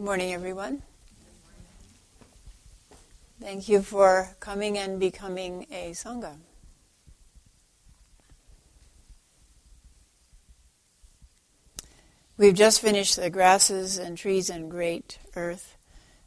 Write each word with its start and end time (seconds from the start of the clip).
Good 0.00 0.06
morning, 0.06 0.32
everyone. 0.32 0.80
Thank 3.38 3.68
you 3.68 3.82
for 3.82 4.30
coming 4.40 4.78
and 4.78 4.98
becoming 4.98 5.66
a 5.70 5.90
Sangha. 5.90 6.36
We've 12.38 12.54
just 12.54 12.80
finished 12.80 13.16
the 13.16 13.28
grasses 13.28 13.98
and 13.98 14.16
trees 14.16 14.48
and 14.48 14.70
great 14.70 15.18
earth 15.36 15.76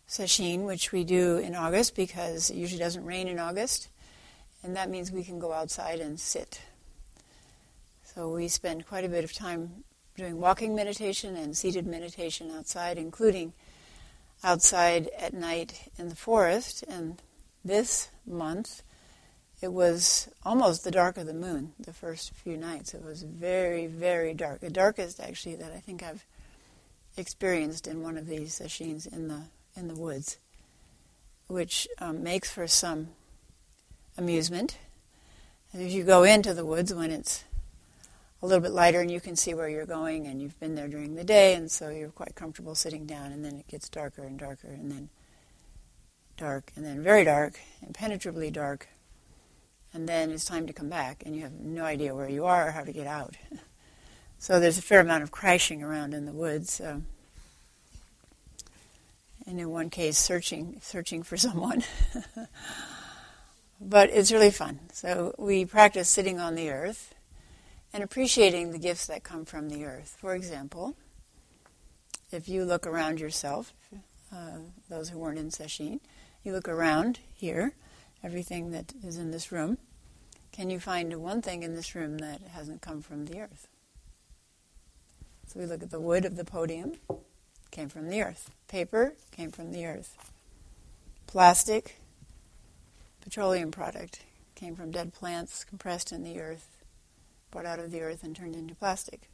sesshin, 0.07 0.67
which 0.67 0.91
we 0.91 1.03
do 1.03 1.37
in 1.37 1.55
August 1.55 1.95
because 1.95 2.51
it 2.51 2.57
usually 2.57 2.79
doesn't 2.79 3.03
rain 3.03 3.27
in 3.27 3.39
August, 3.39 3.87
and 4.61 4.75
that 4.75 4.91
means 4.91 5.11
we 5.11 5.23
can 5.23 5.39
go 5.39 5.51
outside 5.51 5.99
and 5.99 6.19
sit. 6.19 6.61
So 8.03 8.29
we 8.29 8.49
spend 8.49 8.85
quite 8.85 9.03
a 9.03 9.09
bit 9.09 9.23
of 9.23 9.33
time 9.33 9.83
doing 10.15 10.39
walking 10.39 10.75
meditation 10.75 11.35
and 11.35 11.57
seated 11.57 11.87
meditation 11.87 12.51
outside, 12.51 12.99
including 12.99 13.51
outside 14.43 15.09
at 15.17 15.33
night 15.33 15.91
in 15.97 16.09
the 16.09 16.15
forest. 16.15 16.83
And 16.87 17.21
this 17.63 18.09
month, 18.25 18.83
it 19.61 19.71
was 19.71 20.27
almost 20.43 20.83
the 20.83 20.91
dark 20.91 21.17
of 21.17 21.25
the 21.25 21.33
moon 21.33 21.73
the 21.79 21.93
first 21.93 22.33
few 22.33 22.57
nights. 22.57 22.93
It 22.93 23.03
was 23.03 23.23
very, 23.23 23.87
very 23.87 24.33
dark. 24.33 24.59
The 24.59 24.69
darkest, 24.69 25.19
actually, 25.19 25.55
that 25.55 25.71
I 25.71 25.79
think 25.79 26.03
I've 26.03 26.25
experienced 27.15 27.87
in 27.87 28.01
one 28.01 28.17
of 28.17 28.27
these 28.27 28.59
sesshins 28.59 29.11
in 29.11 29.27
the 29.27 29.43
in 29.75 29.87
the 29.87 29.95
woods, 29.95 30.37
which 31.47 31.87
um, 31.99 32.21
makes 32.21 32.51
for 32.51 32.67
some 32.67 33.09
amusement. 34.17 34.77
As 35.73 35.95
you 35.95 36.03
go 36.03 36.23
into 36.23 36.53
the 36.53 36.65
woods 36.65 36.93
when 36.93 37.09
it's 37.09 37.43
a 38.43 38.45
little 38.45 38.61
bit 38.61 38.73
lighter 38.73 38.99
and 38.99 39.09
you 39.09 39.21
can 39.21 39.37
see 39.37 39.53
where 39.53 39.69
you're 39.69 39.85
going 39.85 40.27
and 40.27 40.41
you've 40.41 40.59
been 40.59 40.75
there 40.75 40.89
during 40.89 41.15
the 41.15 41.23
day 41.23 41.53
and 41.53 41.71
so 41.71 41.89
you're 41.89 42.09
quite 42.09 42.35
comfortable 42.35 42.75
sitting 42.75 43.05
down 43.05 43.31
and 43.31 43.43
then 43.43 43.55
it 43.55 43.65
gets 43.69 43.87
darker 43.87 44.23
and 44.23 44.37
darker 44.37 44.67
and 44.67 44.91
then 44.91 45.09
dark 46.35 46.73
and 46.75 46.85
then 46.85 47.01
very 47.01 47.23
dark, 47.23 47.57
impenetrably 47.81 48.51
dark, 48.51 48.89
and 49.93 50.09
then 50.09 50.29
it's 50.29 50.43
time 50.43 50.67
to 50.67 50.73
come 50.73 50.89
back 50.89 51.23
and 51.25 51.33
you 51.33 51.41
have 51.41 51.53
no 51.53 51.85
idea 51.85 52.13
where 52.13 52.27
you 52.27 52.43
are 52.43 52.67
or 52.67 52.71
how 52.71 52.83
to 52.83 52.91
get 52.91 53.07
out. 53.07 53.33
so 54.39 54.59
there's 54.59 54.77
a 54.77 54.81
fair 54.81 54.99
amount 54.99 55.23
of 55.23 55.31
crashing 55.31 55.81
around 55.81 56.13
in 56.13 56.25
the 56.25 56.33
woods. 56.33 56.81
And 56.81 57.05
in 59.47 59.69
one 59.69 59.89
case, 59.89 60.17
searching 60.17 60.79
searching 60.81 61.23
for 61.23 61.37
someone. 61.47 61.83
but 63.79 64.09
it's 64.09 64.33
really 64.33 64.51
fun. 64.51 64.79
So 64.91 65.33
we 65.37 65.63
practice 65.63 66.09
sitting 66.09 66.41
on 66.41 66.55
the 66.55 66.71
earth 66.71 67.13
and 67.93 68.03
appreciating 68.03 68.71
the 68.71 68.79
gifts 68.79 69.05
that 69.05 69.23
come 69.23 69.45
from 69.45 69.69
the 69.69 69.85
earth. 69.85 70.17
For 70.19 70.33
example, 70.33 70.95
if 72.31 72.49
you 72.49 72.65
look 72.65 72.87
around 72.87 73.19
yourself, 73.19 73.73
uh, 74.33 74.57
those 74.89 75.09
who 75.09 75.19
weren't 75.19 75.37
in 75.37 75.49
Sesshin, 75.49 75.99
you 76.43 76.51
look 76.51 76.67
around 76.67 77.19
here, 77.35 77.73
everything 78.23 78.71
that 78.71 78.93
is 79.03 79.17
in 79.17 79.29
this 79.29 79.51
room, 79.51 79.77
can 80.51 80.71
you 80.71 80.79
find 80.79 81.13
one 81.15 81.41
thing 81.41 81.61
in 81.61 81.75
this 81.75 81.93
room 81.93 82.17
that 82.17 82.41
hasn't 82.51 82.81
come 82.81 83.01
from 83.01 83.25
the 83.25 83.39
earth? 83.39 83.67
So 85.47 85.59
we 85.59 85.67
look 85.67 85.83
at 85.83 85.91
the 85.91 85.99
wood 85.99 86.25
of 86.25 86.35
the 86.35 86.45
podium, 86.45 86.93
came 87.69 87.89
from 87.89 88.09
the 88.09 88.21
earth. 88.21 88.49
Paper 88.67 89.13
came 89.31 89.51
from 89.51 89.71
the 89.71 89.85
earth. 89.85 90.31
Plastic, 91.27 91.99
petroleum 93.21 93.71
product, 93.71 94.21
came 94.55 94.75
from 94.75 94.91
dead 94.91 95.13
plants 95.13 95.63
compressed 95.63 96.11
in 96.11 96.23
the 96.23 96.39
earth 96.39 96.72
brought 97.53 97.65
out 97.67 97.77
of 97.77 97.91
the 97.91 98.01
earth 98.01 98.23
and 98.23 98.35
turned 98.35 98.55
into 98.55 98.73
plastic. 98.73 99.29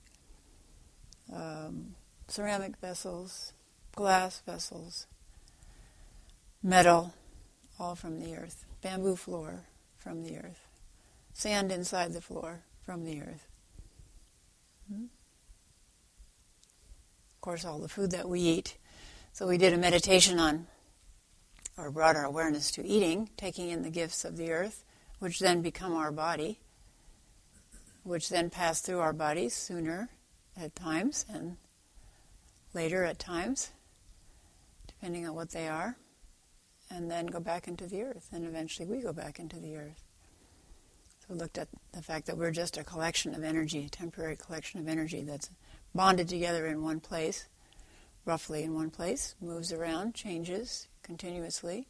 Um, 1.34 1.96
ceramic 2.28 2.76
vessels, 2.78 3.54
glass 3.96 4.42
vessels, 4.46 5.08
metal, 6.62 7.14
all 7.80 7.96
from 7.96 8.20
the 8.20 8.36
earth. 8.36 8.66
Bamboo 8.82 9.16
floor 9.16 9.62
from 9.98 10.24
the 10.24 10.38
earth. 10.38 10.68
Sand 11.34 11.72
inside 11.72 12.12
the 12.12 12.22
floor 12.22 12.60
from 12.86 13.06
the 13.06 13.22
earth. 13.22 13.48
Hmm? 14.92 15.06
Of 17.36 17.42
course, 17.42 17.64
all 17.64 17.80
the 17.80 17.88
food 17.88 18.12
that 18.12 18.28
we 18.28 18.42
eat. 18.42 18.78
So 19.32 19.48
we 19.48 19.58
did 19.58 19.72
a 19.72 19.78
meditation 19.78 20.40
on, 20.40 20.68
or 21.78 21.90
brought 21.90 22.18
our 22.18 22.26
awareness 22.26 22.70
to 22.72 22.86
eating, 22.86 23.30
taking 23.38 23.70
in 23.70 23.84
the 23.84 23.90
gifts 23.90 24.26
of 24.26 24.36
the 24.36 24.52
earth, 24.52 24.84
which 25.20 25.40
then 25.40 25.62
become 25.62 25.96
our 25.96 26.12
body 26.12 26.60
which 28.04 28.30
then 28.30 28.50
pass 28.50 28.82
through 28.82 29.00
our 29.00 29.14
bodies 29.14 29.54
sooner 29.54 30.10
at 30.58 30.76
times 30.76 31.26
and 31.32 31.58
later 32.74 33.04
at 33.04 33.20
times, 33.20 33.72
depending 34.88 35.28
on 35.28 35.36
what 35.36 35.52
they 35.52 35.68
are, 35.68 35.98
and 36.90 37.10
then 37.10 37.28
go 37.28 37.40
back 37.40 37.68
into 37.68 37.88
the 37.88 38.04
earth, 38.04 38.30
and 38.32 38.46
eventually 38.46 38.88
we 38.88 39.02
go 39.02 39.14
back 39.14 39.40
into 39.40 39.60
the 39.60 39.76
earth. 39.76 40.04
So 41.20 41.28
we 41.30 41.36
looked 41.36 41.58
at 41.58 41.68
the 41.92 42.02
fact 42.02 42.26
that 42.28 42.38
we're 42.38 42.52
just 42.52 42.78
a 42.78 42.84
collection 42.84 43.34
of 43.36 43.44
energy, 43.44 43.86
a 43.86 43.90
temporary 43.90 44.36
collection 44.36 44.80
of 44.80 44.88
energy 44.88 45.22
that's 45.22 45.50
bonded 45.94 46.28
together 46.28 46.68
in 46.68 46.84
one 46.84 47.00
place, 47.00 47.48
roughly 48.26 48.64
in 48.64 48.74
one 48.74 48.90
place, 48.90 49.36
moves 49.42 49.72
around, 49.72 50.14
changes 50.14 50.88
continuously, 51.04 51.88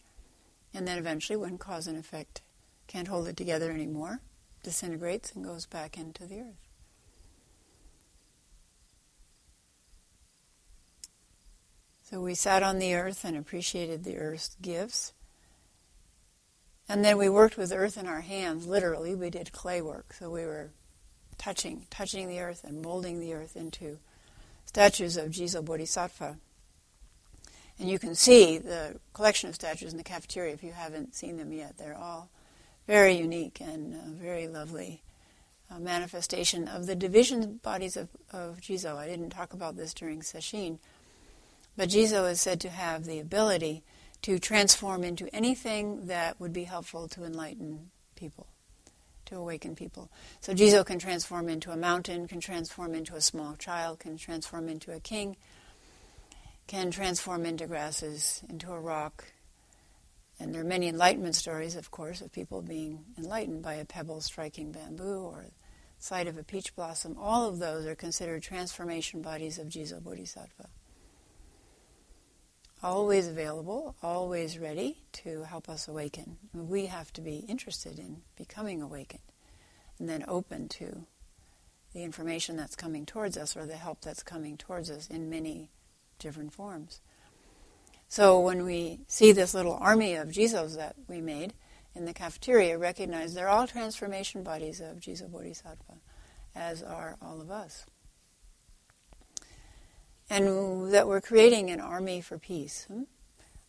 and 0.73 0.87
then 0.87 0.97
eventually, 0.97 1.35
when 1.35 1.57
cause 1.57 1.87
and 1.87 1.97
effect 1.97 2.41
can't 2.87 3.07
hold 3.07 3.27
it 3.27 3.37
together 3.37 3.71
anymore, 3.71 4.21
disintegrates 4.63 5.31
and 5.33 5.45
goes 5.45 5.65
back 5.65 5.97
into 5.97 6.25
the 6.25 6.39
earth. 6.39 6.69
So 12.03 12.21
we 12.21 12.33
sat 12.33 12.63
on 12.63 12.79
the 12.79 12.95
earth 12.95 13.23
and 13.23 13.37
appreciated 13.37 14.03
the 14.03 14.17
earth's 14.17 14.55
gifts. 14.61 15.13
And 16.87 17.05
then 17.05 17.19
we 17.19 17.29
worked 17.29 17.55
with 17.55 17.71
earth 17.71 17.97
in 17.97 18.07
our 18.07 18.21
hands, 18.21 18.65
literally. 18.65 19.13
We 19.13 19.29
did 19.29 19.51
clay 19.51 19.79
work. 19.79 20.13
So 20.13 20.31
we 20.31 20.43
were 20.43 20.71
touching, 21.37 21.85
touching 21.91 22.27
the 22.27 22.39
earth 22.39 22.63
and 22.63 22.81
molding 22.81 23.19
the 23.19 23.35
earth 23.35 23.55
into 23.55 23.99
statues 24.65 25.17
of 25.17 25.29
Jizo 25.29 25.63
Bodhisattva. 25.63 26.37
And 27.77 27.89
you 27.89 27.99
can 27.99 28.15
see 28.15 28.57
the 28.57 28.99
collection 29.13 29.47
of 29.47 29.55
statues 29.55 29.91
in 29.91 29.97
the 29.97 30.03
cafeteria 30.03 30.53
if 30.53 30.63
you 30.63 30.71
haven't 30.71 31.13
seen 31.13 31.37
them 31.37 31.53
yet. 31.53 31.77
They're 31.77 31.95
all 31.95 32.29
very 32.89 33.13
unique 33.13 33.61
and 33.61 33.93
uh, 33.93 33.97
very 34.19 34.47
lovely 34.47 35.03
uh, 35.69 35.77
manifestation 35.77 36.67
of 36.67 36.87
the 36.87 36.95
division 36.95 37.59
bodies 37.61 37.95
of, 37.95 38.09
of 38.33 38.59
Jizo. 38.61 38.97
I 38.97 39.07
didn't 39.07 39.29
talk 39.29 39.53
about 39.53 39.77
this 39.77 39.93
during 39.93 40.21
Sesshin, 40.21 40.79
but 41.77 41.89
Jizo 41.89 42.27
is 42.31 42.41
said 42.41 42.59
to 42.61 42.69
have 42.69 43.05
the 43.05 43.19
ability 43.19 43.83
to 44.23 44.39
transform 44.39 45.03
into 45.03 45.29
anything 45.35 46.07
that 46.07 46.39
would 46.39 46.51
be 46.51 46.63
helpful 46.63 47.07
to 47.09 47.25
enlighten 47.25 47.91
people, 48.15 48.47
to 49.25 49.35
awaken 49.35 49.75
people. 49.75 50.09
So 50.41 50.55
Jizo 50.55 50.83
can 50.83 50.97
transform 50.97 51.47
into 51.47 51.69
a 51.69 51.77
mountain, 51.77 52.27
can 52.27 52.39
transform 52.39 52.95
into 52.95 53.13
a 53.13 53.21
small 53.21 53.53
child, 53.53 53.99
can 53.99 54.17
transform 54.17 54.67
into 54.67 54.91
a 54.91 54.99
king, 54.99 55.37
can 56.65 56.89
transform 56.89 57.45
into 57.45 57.67
grasses, 57.67 58.41
into 58.49 58.71
a 58.71 58.79
rock, 58.79 59.25
and 60.39 60.53
there 60.53 60.61
are 60.61 60.65
many 60.65 60.87
enlightenment 60.87 61.35
stories, 61.35 61.75
of 61.75 61.91
course, 61.91 62.21
of 62.21 62.31
people 62.31 62.61
being 62.61 63.03
enlightened 63.17 63.61
by 63.61 63.73
a 63.75 63.85
pebble 63.85 64.21
striking 64.21 64.71
bamboo 64.71 65.23
or 65.23 65.45
sight 65.97 66.27
of 66.27 66.37
a 66.37 66.43
peach 66.43 66.75
blossom. 66.75 67.17
All 67.19 67.47
of 67.47 67.59
those 67.59 67.85
are 67.85 67.95
considered 67.95 68.41
transformation 68.41 69.21
bodies 69.21 69.59
of 69.59 69.67
Jizo 69.67 70.01
Bodhisattva. 70.01 70.69
Always 72.81 73.27
available, 73.27 73.97
always 74.01 74.57
ready 74.57 74.99
to 75.11 75.43
help 75.43 75.67
us 75.67 75.89
awaken. 75.89 76.37
We 76.53 76.85
have 76.85 77.11
to 77.13 77.21
be 77.21 77.39
interested 77.49 77.99
in 77.99 78.21
becoming 78.37 78.81
awakened 78.81 79.21
and 79.99 80.07
then 80.07 80.23
open 80.29 80.69
to 80.69 81.05
the 81.93 82.03
information 82.03 82.55
that's 82.55 82.77
coming 82.77 83.05
towards 83.05 83.35
us 83.35 83.57
or 83.57 83.65
the 83.65 83.75
help 83.75 83.99
that's 83.99 84.23
coming 84.23 84.55
towards 84.55 84.89
us 84.89 85.07
in 85.07 85.29
many 85.29 85.71
different 86.19 86.53
forms. 86.53 87.01
So 88.09 88.39
when 88.39 88.65
we 88.65 89.01
see 89.07 89.31
this 89.31 89.53
little 89.53 89.77
army 89.79 90.15
of 90.15 90.29
Jizos 90.29 90.75
that 90.75 90.95
we 91.07 91.21
made 91.21 91.53
in 91.93 92.05
the 92.05 92.13
cafeteria, 92.13 92.75
recognize 92.75 93.35
they're 93.35 93.47
all 93.47 93.67
transformation 93.67 94.41
bodies 94.41 94.81
of 94.81 94.99
Jizo 94.99 95.31
Bodhisattva, 95.31 95.99
as 96.55 96.81
are 96.81 97.17
all 97.21 97.39
of 97.39 97.51
us. 97.51 97.85
And 100.27 100.91
that 100.91 101.07
we're 101.07 101.21
creating 101.21 101.69
an 101.69 101.79
army 101.79 102.19
for 102.19 102.39
peace. 102.39 102.85
Hmm? 102.87 103.03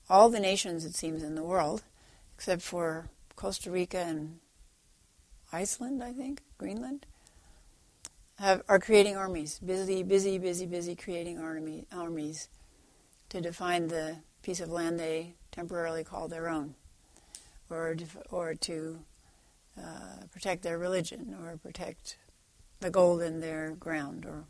All 0.09 0.31
the 0.31 0.41
nations, 0.41 0.87
it 0.87 0.95
seems, 0.95 1.23
in 1.23 1.35
the 1.35 1.45
world, 1.45 1.83
except 2.35 2.63
for 2.63 3.11
Costa 3.37 3.71
Rica 3.71 3.99
and 3.99 4.39
Iceland, 5.53 6.03
I 6.03 6.13
think, 6.13 6.41
Greenland, 6.57 7.05
have, 8.39 8.63
are 8.69 8.79
creating 8.79 9.19
armies, 9.19 9.59
busy, 9.59 10.03
busy, 10.03 10.39
busy, 10.39 10.65
busy 10.65 10.97
creating 10.97 11.39
army, 11.39 11.87
armies 11.93 12.49
to 13.29 13.41
define 13.43 13.89
the 13.89 14.17
piece 14.43 14.61
of 14.61 14.71
land 14.71 14.99
they 14.99 15.35
temporarily 15.53 16.05
call 16.05 16.29
their 16.29 16.49
own, 16.49 16.75
or 17.69 17.95
to, 17.95 18.05
or 18.31 18.55
to 18.55 18.99
uh, 19.79 20.25
protect 20.33 20.63
their 20.63 20.79
religion, 20.79 21.37
or 21.43 21.57
protect 21.57 22.17
the 22.81 22.91
gold 22.91 23.23
in 23.23 23.41
their 23.41 23.73
ground, 23.73 24.25
or 24.25 24.45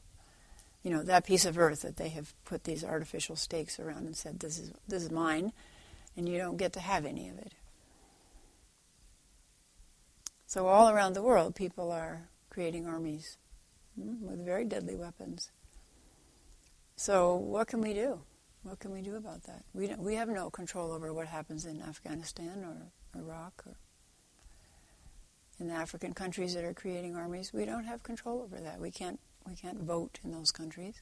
you 0.83 0.91
know, 0.91 1.03
that 1.03 1.27
piece 1.27 1.45
of 1.45 1.59
earth 1.59 1.83
that 1.83 1.97
they 1.97 2.09
have 2.09 2.33
put 2.45 2.65
these 2.65 2.85
artificial 2.85 3.37
stakes 3.37 3.79
around 3.79 4.07
and 4.07 4.17
said, 4.17 4.41
this 4.41 4.59
is, 4.59 4.73
this 4.89 5.03
is 5.03 5.11
mine, 5.11 5.53
and 6.17 6.29
you 6.29 6.39
don't 6.39 6.57
get 6.57 6.73
to 6.73 6.81
have 6.81 7.05
any 7.05 7.29
of 7.29 7.39
it. 7.39 7.53
So, 10.47 10.67
all 10.67 10.89
around 10.89 11.13
the 11.13 11.23
world, 11.23 11.55
people 11.55 11.93
are 11.93 12.29
creating 12.49 12.87
armies 12.87 13.37
hmm, 13.95 14.27
with 14.27 14.45
very 14.45 14.65
deadly 14.65 14.97
weapons. 14.97 15.51
So, 16.97 17.37
what 17.37 17.69
can 17.69 17.81
we 17.81 17.93
do? 17.93 18.21
What 18.63 18.79
can 18.79 18.93
we 18.93 19.01
do 19.01 19.17
about 19.17 19.45
that? 19.45 19.65
We, 19.73 19.95
we 19.97 20.15
have 20.17 20.29
no 20.29 20.51
control 20.51 20.93
over 20.93 21.13
what 21.13 21.27
happens 21.27 21.65
in 21.65 21.81
Afghanistan 21.81 22.65
or 22.65 23.21
Iraq 23.21 23.63
or 23.67 23.75
in 25.59 25.69
the 25.69 25.75
African 25.75 26.13
countries 26.13 26.55
that 26.55 26.65
are 26.65 26.75
creating 26.75 27.17
armies. 27.17 27.53
We 27.53 27.65
don't 27.65 27.85
have 27.85 28.03
control 28.03 28.43
over 28.43 28.61
that. 28.61 28.81
We 28.81 28.91
can't, 28.91 29.21
we 29.47 29.55
can't 29.55 29.81
vote 29.81 30.19
in 30.25 30.33
those 30.33 30.51
countries. 30.51 31.01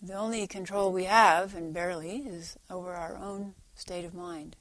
The 0.00 0.14
only 0.14 0.46
control 0.46 0.92
we 0.92 1.04
have, 1.04 1.54
and 1.54 1.74
barely, 1.74 2.18
is 2.18 2.56
over 2.70 2.94
our 2.94 3.16
own 3.16 3.54
state 3.74 4.04
of 4.04 4.14
mind. 4.14 4.56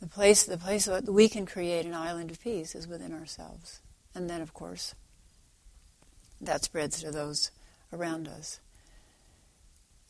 The 0.00 0.06
place, 0.06 0.44
the 0.44 0.58
place 0.58 0.84
that 0.84 1.08
we 1.08 1.28
can 1.28 1.46
create 1.46 1.86
an 1.86 1.94
island 1.94 2.30
of 2.30 2.40
peace 2.40 2.74
is 2.74 2.86
within 2.86 3.12
ourselves. 3.12 3.80
And 4.14 4.28
then, 4.28 4.42
of 4.42 4.52
course, 4.52 4.94
that 6.40 6.62
spreads 6.62 7.00
to 7.02 7.10
those 7.10 7.50
around 7.92 8.28
us. 8.28 8.60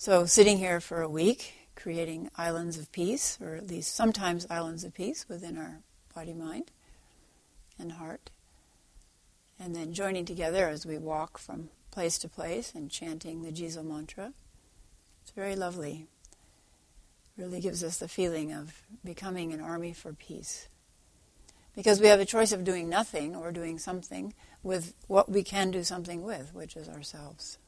So, 0.00 0.26
sitting 0.26 0.58
here 0.58 0.80
for 0.80 1.02
a 1.02 1.08
week, 1.08 1.54
creating 1.74 2.30
islands 2.38 2.78
of 2.78 2.92
peace, 2.92 3.36
or 3.40 3.56
at 3.56 3.66
least 3.66 3.96
sometimes 3.96 4.46
islands 4.48 4.84
of 4.84 4.94
peace 4.94 5.28
within 5.28 5.58
our 5.58 5.80
body, 6.14 6.34
mind, 6.34 6.70
and 7.80 7.90
heart. 7.90 8.30
And 9.58 9.74
then 9.74 9.92
joining 9.92 10.24
together 10.24 10.68
as 10.68 10.86
we 10.86 10.98
walk 10.98 11.36
from 11.36 11.70
place 11.90 12.16
to 12.18 12.28
place 12.28 12.76
and 12.76 12.92
chanting 12.92 13.42
the 13.42 13.50
Jizo 13.50 13.84
mantra. 13.84 14.34
It's 15.22 15.32
very 15.32 15.56
lovely. 15.56 16.06
Really 17.36 17.58
gives 17.58 17.82
us 17.82 17.98
the 17.98 18.06
feeling 18.06 18.52
of 18.52 18.80
becoming 19.04 19.52
an 19.52 19.60
army 19.60 19.92
for 19.92 20.12
peace. 20.12 20.68
Because 21.74 22.00
we 22.00 22.06
have 22.06 22.20
a 22.20 22.24
choice 22.24 22.52
of 22.52 22.62
doing 22.62 22.88
nothing 22.88 23.34
or 23.34 23.50
doing 23.50 23.80
something 23.80 24.32
with 24.62 24.94
what 25.08 25.28
we 25.28 25.42
can 25.42 25.72
do 25.72 25.82
something 25.82 26.22
with, 26.22 26.54
which 26.54 26.76
is 26.76 26.88
ourselves. 26.88 27.58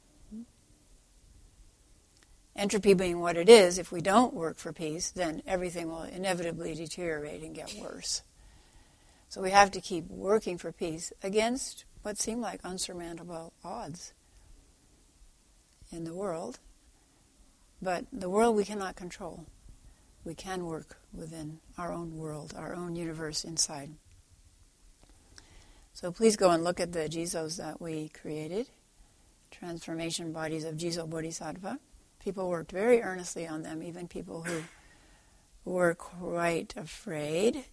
Entropy 2.56 2.94
being 2.94 3.20
what 3.20 3.36
it 3.36 3.48
is, 3.48 3.78
if 3.78 3.92
we 3.92 4.00
don't 4.00 4.34
work 4.34 4.58
for 4.58 4.72
peace, 4.72 5.10
then 5.10 5.42
everything 5.46 5.88
will 5.88 6.02
inevitably 6.02 6.74
deteriorate 6.74 7.42
and 7.42 7.54
get 7.54 7.74
worse. 7.80 8.22
So 9.28 9.40
we 9.40 9.50
have 9.50 9.70
to 9.72 9.80
keep 9.80 10.08
working 10.08 10.58
for 10.58 10.72
peace 10.72 11.12
against 11.22 11.84
what 12.02 12.18
seem 12.18 12.40
like 12.40 12.60
unsurmountable 12.64 13.52
odds 13.64 14.12
in 15.92 16.04
the 16.04 16.14
world. 16.14 16.58
But 17.80 18.06
the 18.12 18.28
world 18.28 18.56
we 18.56 18.64
cannot 18.64 18.96
control. 18.96 19.46
We 20.24 20.34
can 20.34 20.66
work 20.66 20.98
within 21.14 21.60
our 21.78 21.92
own 21.92 22.16
world, 22.16 22.52
our 22.56 22.74
own 22.74 22.96
universe 22.96 23.44
inside. 23.44 23.90
So 25.92 26.12
please 26.12 26.36
go 26.36 26.50
and 26.50 26.62
look 26.64 26.80
at 26.80 26.92
the 26.92 27.08
Jizos 27.08 27.56
that 27.56 27.80
we 27.80 28.08
created, 28.08 28.66
transformation 29.50 30.32
bodies 30.32 30.64
of 30.64 30.76
Jizo 30.76 31.08
Bodhisattva. 31.08 31.78
People 32.20 32.48
worked 32.48 32.72
very 32.72 33.02
earnestly 33.02 33.46
on 33.46 33.62
them, 33.62 33.82
even 33.82 34.06
people 34.08 34.42
who 34.42 34.62
were 35.64 35.94
quite 35.94 36.74
afraid 36.76 37.64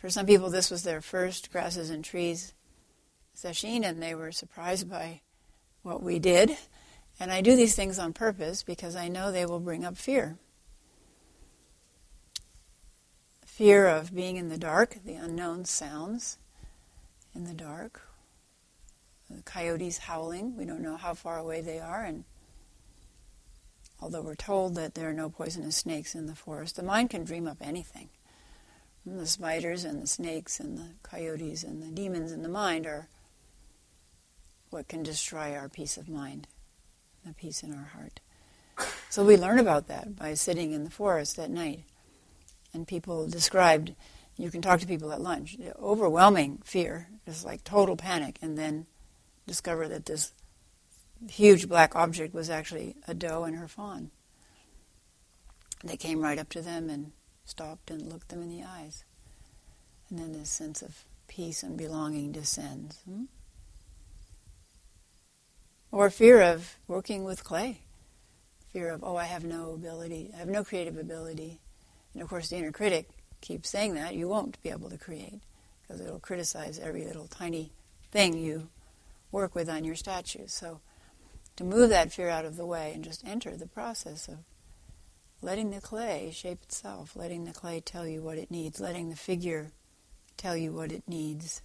for 0.00 0.08
some 0.08 0.24
people, 0.24 0.48
this 0.48 0.70
was 0.70 0.82
their 0.82 1.02
first 1.02 1.52
grasses 1.52 1.90
and 1.90 2.02
trees 2.02 2.54
session, 3.34 3.84
and 3.84 4.02
they 4.02 4.14
were 4.14 4.32
surprised 4.32 4.88
by 4.88 5.20
what 5.82 6.02
we 6.02 6.18
did. 6.18 6.56
And 7.20 7.30
I 7.30 7.42
do 7.42 7.54
these 7.54 7.76
things 7.76 7.98
on 7.98 8.14
purpose 8.14 8.62
because 8.62 8.96
I 8.96 9.08
know 9.08 9.30
they 9.30 9.44
will 9.44 9.60
bring 9.60 9.84
up 9.84 9.98
fear. 9.98 10.38
Fear 13.44 13.88
of 13.88 14.14
being 14.14 14.36
in 14.36 14.48
the 14.48 14.56
dark, 14.56 14.96
the 15.04 15.16
unknown 15.16 15.66
sounds 15.66 16.38
in 17.34 17.44
the 17.44 17.52
dark, 17.52 18.00
the 19.28 19.42
coyotes 19.42 19.98
howling. 19.98 20.56
We 20.56 20.64
don't 20.64 20.80
know 20.80 20.96
how 20.96 21.12
far 21.12 21.36
away 21.36 21.60
they 21.60 21.78
are, 21.78 22.02
and 22.02 22.24
although 24.00 24.22
we're 24.22 24.34
told 24.34 24.74
that 24.74 24.94
there 24.94 25.08
are 25.08 25.14
no 25.14 25.28
poisonous 25.28 25.76
snakes 25.76 26.14
in 26.14 26.26
the 26.26 26.34
forest, 26.34 26.76
the 26.76 26.82
mind 26.82 27.10
can 27.10 27.24
dream 27.24 27.46
up 27.46 27.58
anything. 27.60 28.08
And 29.04 29.18
the 29.18 29.26
spiders 29.26 29.84
and 29.84 30.02
the 30.02 30.06
snakes 30.06 30.60
and 30.60 30.76
the 30.76 30.90
coyotes 31.02 31.64
and 31.64 31.82
the 31.82 31.90
demons 31.90 32.32
in 32.32 32.42
the 32.42 32.48
mind 32.48 32.86
are 32.86 33.08
what 34.70 34.88
can 34.88 35.02
destroy 35.02 35.54
our 35.54 35.68
peace 35.68 35.96
of 35.96 36.08
mind, 36.08 36.46
the 37.24 37.32
peace 37.32 37.62
in 37.62 37.72
our 37.72 37.90
heart. 37.94 38.20
So 39.08 39.24
we 39.24 39.36
learn 39.36 39.58
about 39.58 39.88
that 39.88 40.16
by 40.16 40.34
sitting 40.34 40.72
in 40.72 40.84
the 40.84 40.90
forest 40.90 41.38
at 41.38 41.50
night. 41.50 41.84
And 42.72 42.86
people 42.86 43.26
described, 43.26 43.94
you 44.36 44.50
can 44.50 44.62
talk 44.62 44.80
to 44.80 44.86
people 44.86 45.12
at 45.12 45.20
lunch, 45.20 45.56
overwhelming 45.80 46.62
fear, 46.64 47.08
just 47.26 47.44
like 47.44 47.64
total 47.64 47.96
panic, 47.96 48.38
and 48.40 48.56
then 48.56 48.86
discover 49.46 49.88
that 49.88 50.06
this 50.06 50.32
huge 51.28 51.68
black 51.68 51.94
object 51.94 52.34
was 52.34 52.48
actually 52.48 52.96
a 53.06 53.14
doe 53.14 53.44
and 53.44 53.56
her 53.56 53.68
fawn. 53.68 54.10
They 55.84 55.96
came 55.96 56.20
right 56.20 56.38
up 56.38 56.48
to 56.50 56.62
them 56.62 56.90
and 56.90 57.12
stopped 57.44 57.90
and 57.90 58.10
looked 58.10 58.28
them 58.28 58.42
in 58.42 58.50
the 58.50 58.64
eyes. 58.64 59.04
And 60.08 60.18
then 60.18 60.32
this 60.32 60.50
sense 60.50 60.82
of 60.82 61.04
peace 61.28 61.62
and 61.62 61.76
belonging 61.76 62.32
descends. 62.32 62.98
Hmm? 63.08 63.24
Or 65.92 66.10
fear 66.10 66.40
of 66.40 66.76
working 66.86 67.24
with 67.24 67.44
clay. 67.44 67.80
Fear 68.72 68.90
of, 68.90 69.02
oh, 69.02 69.16
I 69.16 69.24
have 69.24 69.44
no 69.44 69.72
ability, 69.72 70.30
I 70.34 70.38
have 70.38 70.48
no 70.48 70.62
creative 70.62 70.96
ability. 70.96 71.60
And 72.14 72.22
of 72.22 72.28
course, 72.28 72.48
the 72.48 72.56
inner 72.56 72.72
critic 72.72 73.08
keeps 73.40 73.68
saying 73.68 73.94
that. 73.94 74.14
You 74.14 74.28
won't 74.28 74.62
be 74.62 74.70
able 74.70 74.90
to 74.90 74.98
create 74.98 75.40
because 75.82 76.00
it'll 76.00 76.20
criticize 76.20 76.78
every 76.78 77.04
little 77.04 77.26
tiny 77.26 77.72
thing 78.12 78.36
you 78.38 78.68
work 79.32 79.54
with 79.54 79.68
on 79.68 79.84
your 79.84 79.96
statues. 79.96 80.52
So, 80.52 80.80
to 81.60 81.66
move 81.66 81.90
that 81.90 82.10
fear 82.10 82.30
out 82.30 82.46
of 82.46 82.56
the 82.56 82.64
way 82.64 82.90
and 82.94 83.04
just 83.04 83.22
enter 83.22 83.54
the 83.54 83.66
process 83.66 84.28
of 84.28 84.38
letting 85.42 85.68
the 85.68 85.80
clay 85.80 86.30
shape 86.32 86.62
itself, 86.62 87.14
letting 87.14 87.44
the 87.44 87.52
clay 87.52 87.82
tell 87.82 88.08
you 88.08 88.22
what 88.22 88.38
it 88.38 88.50
needs, 88.50 88.80
letting 88.80 89.10
the 89.10 89.16
figure 89.16 89.70
tell 90.38 90.56
you 90.56 90.72
what 90.72 90.90
it 90.90 91.02
needs. 91.06 91.60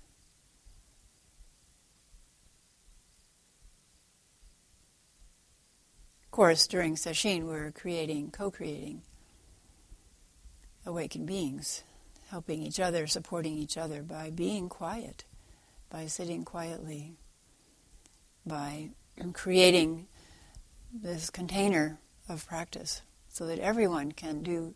Of 6.25 6.31
course, 6.31 6.67
during 6.67 6.95
Sesshin, 6.95 7.43
we're 7.43 7.71
creating, 7.71 8.31
co 8.31 8.51
creating 8.51 9.01
awakened 10.85 11.25
beings, 11.25 11.83
helping 12.31 12.61
each 12.61 12.81
other, 12.81 13.07
supporting 13.07 13.53
each 13.53 13.77
other 13.77 14.03
by 14.03 14.29
being 14.29 14.67
quiet, 14.67 15.23
by 15.89 16.07
sitting 16.07 16.43
quietly, 16.43 17.13
by 18.45 18.89
creating 19.33 20.07
this 20.93 21.29
container 21.29 21.99
of 22.27 22.47
practice 22.47 23.01
so 23.29 23.45
that 23.47 23.59
everyone 23.59 24.11
can 24.11 24.41
do 24.43 24.73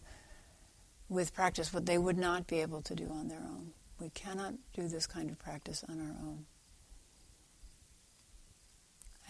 with 1.08 1.34
practice 1.34 1.74
what 1.74 1.86
they 1.86 1.98
would 1.98 2.17
not 2.17 2.46
be 2.48 2.62
able 2.62 2.81
to 2.84 2.96
do 2.96 3.10
on 3.10 3.27
their 3.27 3.39
own. 3.39 3.72
We 4.00 4.10
cannot 4.10 4.53
do 4.74 4.88
this 4.88 5.08
kind 5.08 5.29
of 5.29 5.39
practice 5.39 5.84
on 5.89 6.00
our 6.00 6.15
own. 6.22 6.46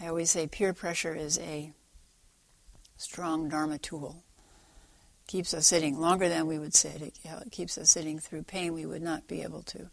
I 0.00 0.08
always 0.08 0.30
say 0.30 0.46
peer 0.46 0.72
pressure 0.72 1.14
is 1.14 1.38
a 1.38 1.72
strong 2.96 3.48
Dharma 3.48 3.78
tool. 3.78 4.22
It 5.24 5.30
keeps 5.30 5.54
us 5.54 5.66
sitting 5.66 5.98
longer 5.98 6.28
than 6.28 6.46
we 6.46 6.58
would 6.58 6.74
sit. 6.74 7.02
It, 7.02 7.14
it 7.24 7.52
keeps 7.52 7.76
us 7.78 7.90
sitting 7.90 8.18
through 8.18 8.44
pain 8.44 8.72
we 8.72 8.86
would 8.86 9.02
not 9.02 9.26
be 9.26 9.42
able 9.42 9.62
to 9.64 9.90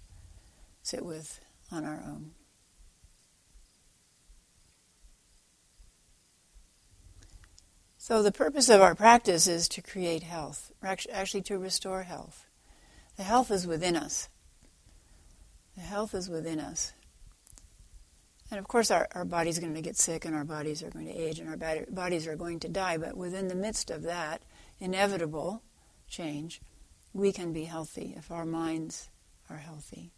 sit 0.84 1.06
with 1.06 1.40
on 1.72 1.84
our 1.86 2.02
own. 2.06 2.32
So, 8.08 8.24
the 8.24 8.32
purpose 8.32 8.70
of 8.70 8.80
our 8.80 8.96
practice 8.96 9.48
is 9.48 9.68
to 9.68 9.82
create 9.82 10.24
health, 10.24 10.72
actually, 10.82 11.42
to 11.42 11.58
restore 11.58 12.04
health. 12.04 12.46
The 13.18 13.24
health 13.24 13.52
is 13.52 13.68
within 13.68 13.98
us. 13.98 14.30
The 15.76 15.82
health 15.82 16.16
is 16.16 16.30
within 16.30 16.62
us. 16.62 16.94
And 18.50 18.60
of 18.60 18.68
course, 18.70 18.92
our, 18.92 19.10
our 19.12 19.26
body's 19.26 19.60
going 19.60 19.74
to 19.74 19.82
get 19.82 19.98
sick 19.98 20.24
and 20.24 20.34
our 20.34 20.46
bodies 20.46 20.82
are 20.84 20.90
going 20.90 21.08
to 21.08 21.12
age 21.12 21.40
and 21.40 21.50
our 21.50 21.86
bodies 21.90 22.28
are 22.28 22.38
going 22.38 22.62
to 22.62 22.70
die, 22.70 22.96
but 22.96 23.18
within 23.18 23.50
the 23.50 23.56
midst 23.56 23.92
of 23.92 24.04
that 24.04 24.42
inevitable 24.80 25.62
change, 26.08 26.62
we 27.12 27.34
can 27.34 27.52
be 27.52 27.66
healthy 27.66 28.14
if 28.16 28.32
our 28.32 28.46
minds 28.46 29.10
are 29.50 29.58
healthy. 29.58 30.14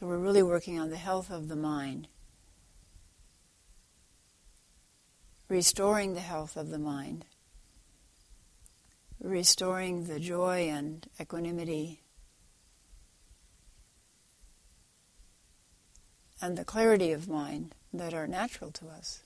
So, 0.00 0.06
we're 0.06 0.16
really 0.16 0.42
working 0.42 0.80
on 0.80 0.88
the 0.88 0.96
health 0.96 1.30
of 1.30 1.48
the 1.48 1.54
mind 1.54 2.08
restoring 5.52 6.14
the 6.14 6.20
health 6.20 6.56
of 6.56 6.70
the 6.70 6.78
mind, 6.78 7.26
restoring 9.20 10.06
the 10.06 10.18
joy 10.18 10.60
and 10.70 11.06
equanimity 11.20 12.00
and 16.40 16.56
the 16.56 16.64
clarity 16.64 17.12
of 17.12 17.28
mind 17.28 17.74
that 17.92 18.14
are 18.14 18.26
natural 18.26 18.70
to 18.70 18.88
us. 18.88 19.20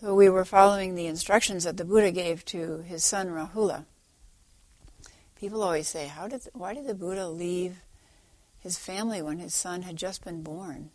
So 0.00 0.12
we 0.12 0.28
were 0.28 0.44
following 0.44 0.96
the 0.96 1.06
instructions 1.06 1.62
that 1.62 1.76
the 1.76 1.84
Buddha 1.84 2.10
gave 2.10 2.44
to 2.46 2.78
his 2.78 3.04
son 3.04 3.28
Rahula. 3.28 3.84
People 5.36 5.62
always 5.62 5.86
say, 5.86 6.08
"How 6.08 6.26
did? 6.26 6.48
Why 6.52 6.74
did 6.74 6.88
the 6.88 6.96
Buddha 6.96 7.28
leave 7.28 7.83
his 8.64 8.78
family 8.78 9.20
when 9.20 9.38
his 9.38 9.54
son 9.54 9.82
had 9.82 9.94
just 9.94 10.24
been 10.24 10.42
born? 10.42 10.90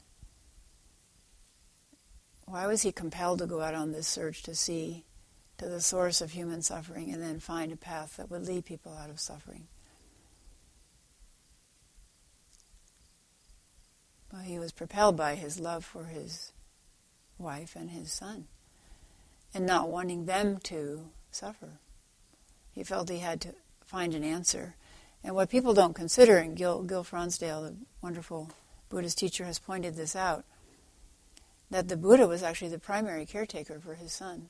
Why 2.46 2.66
was 2.66 2.82
he 2.82 2.92
compelled 2.92 3.40
to 3.40 3.46
go 3.46 3.62
out 3.62 3.76
on 3.76 3.92
this 3.92 4.08
search 4.08 4.42
to 4.44 4.56
see 4.56 5.06
to 5.60 5.70
the 5.70 5.80
source 5.80 6.20
of 6.20 6.32
human 6.32 6.64
suffering 6.64 7.14
and 7.14 7.22
then 7.22 7.40
find 7.40 7.72
a 7.72 7.78
path 7.78 8.18
that 8.18 8.32
would 8.32 8.46
lead 8.46 8.66
people 8.66 8.98
out 8.98 9.12
of 9.12 9.20
suffering?" 9.20 9.68
Well, 14.34 14.42
he 14.42 14.58
was 14.58 14.72
propelled 14.72 15.16
by 15.16 15.36
his 15.36 15.60
love 15.60 15.86
for 15.86 16.06
his 16.06 16.52
wife 17.38 17.76
and 17.76 17.92
his 17.92 18.12
son 18.12 18.48
and 19.54 19.68
not 19.68 19.90
wanting 19.90 20.26
them 20.26 20.58
to 20.58 21.12
suffer. 21.32 21.80
He 22.72 22.84
felt 22.84 23.10
he 23.10 23.20
had 23.20 23.42
to 23.42 23.54
find 23.86 24.16
an 24.16 24.24
answer. 24.24 24.76
And 25.24 25.36
what 25.36 25.50
people 25.50 25.74
don't 25.74 25.96
consider, 25.96 26.38
and 26.38 26.56
Gil, 26.56 26.84
Gil 26.84 27.04
Fronsdal, 27.04 27.62
the 27.64 27.76
wonderful 28.02 28.52
Buddhist 28.90 29.18
teacher, 29.18 29.46
has 29.46 29.60
pointed 29.60 29.96
this 29.96 30.16
out, 30.16 30.46
that 31.70 31.88
the 31.88 31.98
Buddha 31.98 32.28
was 32.28 32.42
actually 32.42 32.72
the 32.72 32.80
primary 32.80 33.26
caretaker 33.26 33.80
for 33.80 33.96
his 33.96 34.12
son 34.12 34.50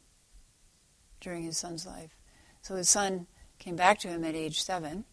during 1.20 1.44
his 1.44 1.58
son's 1.58 1.86
life. 1.86 2.16
So 2.62 2.76
his 2.76 2.88
son 2.88 3.28
came 3.58 3.76
back 3.76 4.00
to 4.00 4.08
him 4.08 4.24
at 4.24 4.36
age 4.36 4.62
seven 4.62 5.06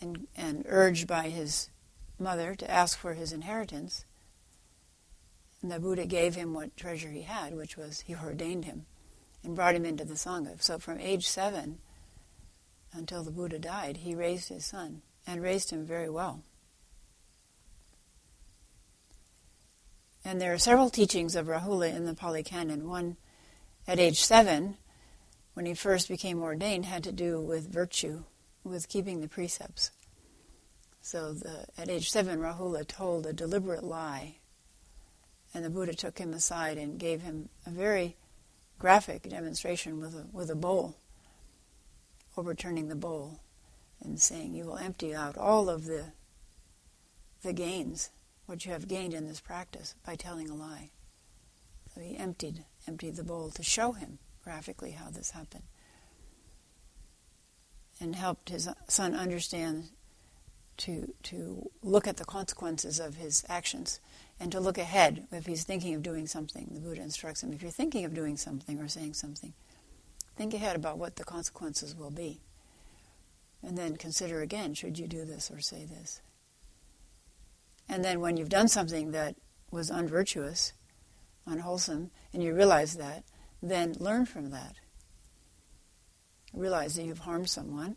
and, 0.00 0.26
and 0.36 0.64
urged 0.68 1.06
by 1.06 1.28
his 1.28 1.70
mother 2.18 2.54
to 2.54 2.70
ask 2.70 2.98
for 2.98 3.14
his 3.14 3.32
inheritance. 3.32 4.04
And 5.62 5.70
the 5.70 5.80
Buddha 5.80 6.04
gave 6.04 6.34
him 6.34 6.52
what 6.52 6.76
treasure 6.76 7.10
he 7.10 7.22
had, 7.22 7.56
which 7.56 7.76
was 7.76 8.00
he 8.00 8.14
ordained 8.14 8.66
him 8.66 8.86
and 9.42 9.56
brought 9.56 9.74
him 9.74 9.86
into 9.86 10.04
the 10.04 10.14
Sangha. 10.14 10.62
So 10.62 10.78
from 10.78 11.00
age 11.00 11.26
seven 11.26 11.78
until 12.96 13.22
the 13.22 13.30
Buddha 13.30 13.58
died, 13.58 13.98
he 13.98 14.14
raised 14.14 14.48
his 14.48 14.64
son 14.64 15.02
and 15.26 15.42
raised 15.42 15.70
him 15.70 15.84
very 15.84 16.08
well. 16.08 16.42
And 20.24 20.40
there 20.40 20.52
are 20.52 20.58
several 20.58 20.90
teachings 20.90 21.36
of 21.36 21.46
Rahula 21.46 21.94
in 21.94 22.04
the 22.04 22.14
Pali 22.14 22.42
Canon. 22.42 22.88
One 22.88 23.16
at 23.86 24.00
age 24.00 24.22
seven, 24.24 24.76
when 25.54 25.66
he 25.66 25.74
first 25.74 26.08
became 26.08 26.42
ordained, 26.42 26.86
had 26.86 27.04
to 27.04 27.12
do 27.12 27.40
with 27.40 27.72
virtue, 27.72 28.24
with 28.64 28.88
keeping 28.88 29.20
the 29.20 29.28
precepts. 29.28 29.92
So 31.00 31.32
the, 31.32 31.66
at 31.78 31.88
age 31.88 32.10
seven, 32.10 32.40
Rahula 32.40 32.86
told 32.86 33.26
a 33.26 33.32
deliberate 33.32 33.84
lie 33.84 34.38
and 35.56 35.64
the 35.64 35.70
Buddha 35.70 35.94
took 35.94 36.18
him 36.18 36.34
aside 36.34 36.76
and 36.76 36.98
gave 36.98 37.22
him 37.22 37.48
a 37.64 37.70
very 37.70 38.16
graphic 38.78 39.22
demonstration 39.22 39.98
with 39.98 40.14
a, 40.14 40.26
with 40.30 40.50
a 40.50 40.54
bowl, 40.54 40.96
overturning 42.36 42.88
the 42.88 42.96
bowl 42.96 43.40
and 44.02 44.20
saying, 44.20 44.54
You 44.54 44.64
will 44.64 44.78
empty 44.78 45.14
out 45.14 45.36
all 45.36 45.68
of 45.68 45.86
the, 45.86 46.12
the 47.42 47.52
gains, 47.52 48.10
what 48.46 48.64
you 48.64 48.72
have 48.72 48.88
gained 48.88 49.14
in 49.14 49.26
this 49.26 49.40
practice, 49.40 49.94
by 50.04 50.16
telling 50.16 50.50
a 50.50 50.54
lie. 50.54 50.90
So 51.94 52.00
he 52.00 52.16
emptied, 52.16 52.64
emptied 52.86 53.16
the 53.16 53.24
bowl 53.24 53.50
to 53.50 53.62
show 53.62 53.92
him 53.92 54.18
graphically 54.44 54.92
how 54.92 55.10
this 55.10 55.30
happened. 55.30 55.64
And 57.98 58.14
helped 58.14 58.50
his 58.50 58.68
son 58.88 59.14
understand 59.14 59.88
to, 60.78 61.12
to 61.24 61.70
look 61.82 62.06
at 62.06 62.18
the 62.18 62.24
consequences 62.24 63.00
of 63.00 63.16
his 63.16 63.44
actions 63.48 64.00
and 64.38 64.52
to 64.52 64.60
look 64.60 64.76
ahead 64.76 65.26
if 65.32 65.46
he's 65.46 65.64
thinking 65.64 65.94
of 65.94 66.02
doing 66.02 66.26
something. 66.26 66.68
The 66.70 66.80
Buddha 66.80 67.00
instructs 67.00 67.42
him 67.42 67.52
if 67.52 67.62
you're 67.62 67.70
thinking 67.70 68.04
of 68.04 68.14
doing 68.14 68.36
something 68.36 68.78
or 68.78 68.88
saying 68.88 69.14
something, 69.14 69.54
think 70.36 70.54
ahead 70.54 70.76
about 70.76 70.98
what 70.98 71.16
the 71.16 71.24
consequences 71.24 71.96
will 71.96 72.10
be. 72.10 72.40
And 73.62 73.76
then 73.76 73.96
consider 73.96 74.42
again 74.42 74.74
should 74.74 74.98
you 74.98 75.08
do 75.08 75.24
this 75.24 75.50
or 75.50 75.60
say 75.60 75.84
this? 75.84 76.20
And 77.88 78.04
then 78.04 78.20
when 78.20 78.36
you've 78.36 78.48
done 78.48 78.68
something 78.68 79.12
that 79.12 79.36
was 79.70 79.90
unvirtuous, 79.90 80.72
unwholesome, 81.46 82.10
and 82.32 82.42
you 82.42 82.54
realize 82.54 82.96
that, 82.96 83.24
then 83.62 83.94
learn 83.98 84.26
from 84.26 84.50
that. 84.50 84.76
Realize 86.52 86.94
that 86.94 87.04
you've 87.04 87.20
harmed 87.20 87.48
someone. 87.48 87.96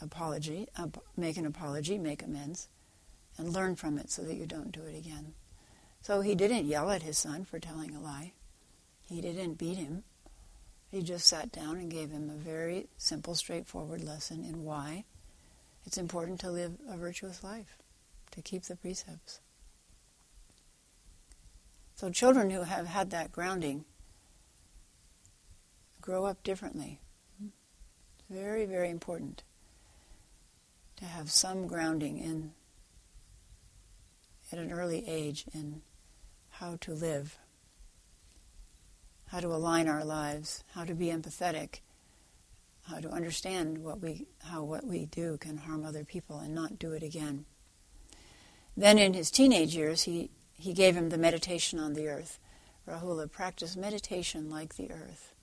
Apology, 0.00 0.68
make 1.16 1.36
an 1.36 1.46
apology, 1.46 1.98
make 1.98 2.22
amends 2.22 2.68
and 3.38 3.52
learn 3.52 3.76
from 3.76 3.98
it 3.98 4.10
so 4.10 4.22
that 4.22 4.36
you 4.36 4.46
don't 4.46 4.72
do 4.72 4.84
it 4.84 4.96
again. 4.96 5.34
So 6.00 6.20
he 6.20 6.34
didn't 6.34 6.66
yell 6.66 6.90
at 6.90 7.02
his 7.02 7.18
son 7.18 7.44
for 7.44 7.58
telling 7.58 7.94
a 7.94 8.00
lie. 8.00 8.32
He 9.08 9.20
didn't 9.20 9.54
beat 9.54 9.76
him. 9.76 10.04
He 10.96 11.02
just 11.02 11.26
sat 11.26 11.52
down 11.52 11.76
and 11.76 11.90
gave 11.90 12.10
him 12.10 12.30
a 12.30 12.42
very 12.42 12.86
simple, 12.96 13.34
straightforward 13.34 14.02
lesson 14.02 14.46
in 14.46 14.64
why 14.64 15.04
it's 15.84 15.98
important 15.98 16.40
to 16.40 16.50
live 16.50 16.72
a 16.88 16.96
virtuous 16.96 17.44
life, 17.44 17.76
to 18.30 18.40
keep 18.40 18.62
the 18.62 18.76
precepts. 18.76 19.40
So 21.96 22.08
children 22.08 22.48
who 22.48 22.62
have 22.62 22.86
had 22.86 23.10
that 23.10 23.30
grounding 23.30 23.84
grow 26.00 26.24
up 26.24 26.42
differently. 26.42 26.98
It's 27.44 28.30
very, 28.30 28.64
very 28.64 28.88
important 28.88 29.42
to 30.96 31.04
have 31.04 31.30
some 31.30 31.66
grounding 31.66 32.16
in 32.16 32.52
at 34.50 34.58
an 34.58 34.72
early 34.72 35.06
age 35.06 35.44
in 35.52 35.82
how 36.52 36.78
to 36.80 36.94
live, 36.94 37.36
how 39.28 39.40
to 39.40 39.48
align 39.48 39.88
our 39.88 40.04
lives, 40.04 40.62
how 40.74 40.84
to 40.84 40.94
be 40.94 41.06
empathetic, 41.06 41.80
how 42.82 43.00
to 43.00 43.10
understand 43.10 43.78
what 43.78 44.00
we, 44.00 44.26
how 44.44 44.62
what 44.62 44.86
we 44.86 45.06
do 45.06 45.36
can 45.38 45.56
harm 45.56 45.84
other 45.84 46.04
people 46.04 46.38
and 46.38 46.54
not 46.54 46.78
do 46.78 46.92
it 46.92 47.02
again. 47.02 47.44
Then 48.76 48.98
in 48.98 49.14
his 49.14 49.30
teenage 49.30 49.74
years, 49.74 50.02
he, 50.02 50.30
he 50.52 50.72
gave 50.72 50.94
him 50.94 51.08
the 51.08 51.18
meditation 51.18 51.78
on 51.78 51.94
the 51.94 52.08
earth. 52.08 52.38
Rahula 52.88 53.30
practiced 53.30 53.76
meditation 53.76 54.48
like 54.48 54.76
the 54.76 54.90
earth. 54.92 55.34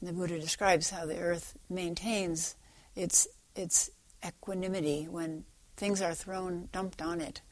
And 0.00 0.08
the 0.08 0.12
Buddha 0.12 0.40
describes 0.40 0.90
how 0.90 1.06
the 1.06 1.18
earth 1.18 1.56
maintains 1.68 2.56
its, 2.96 3.28
its 3.54 3.90
equanimity 4.26 5.06
when 5.08 5.44
things 5.76 6.02
are 6.02 6.14
thrown, 6.14 6.68
dumped 6.72 7.00
on 7.00 7.20
it 7.20 7.42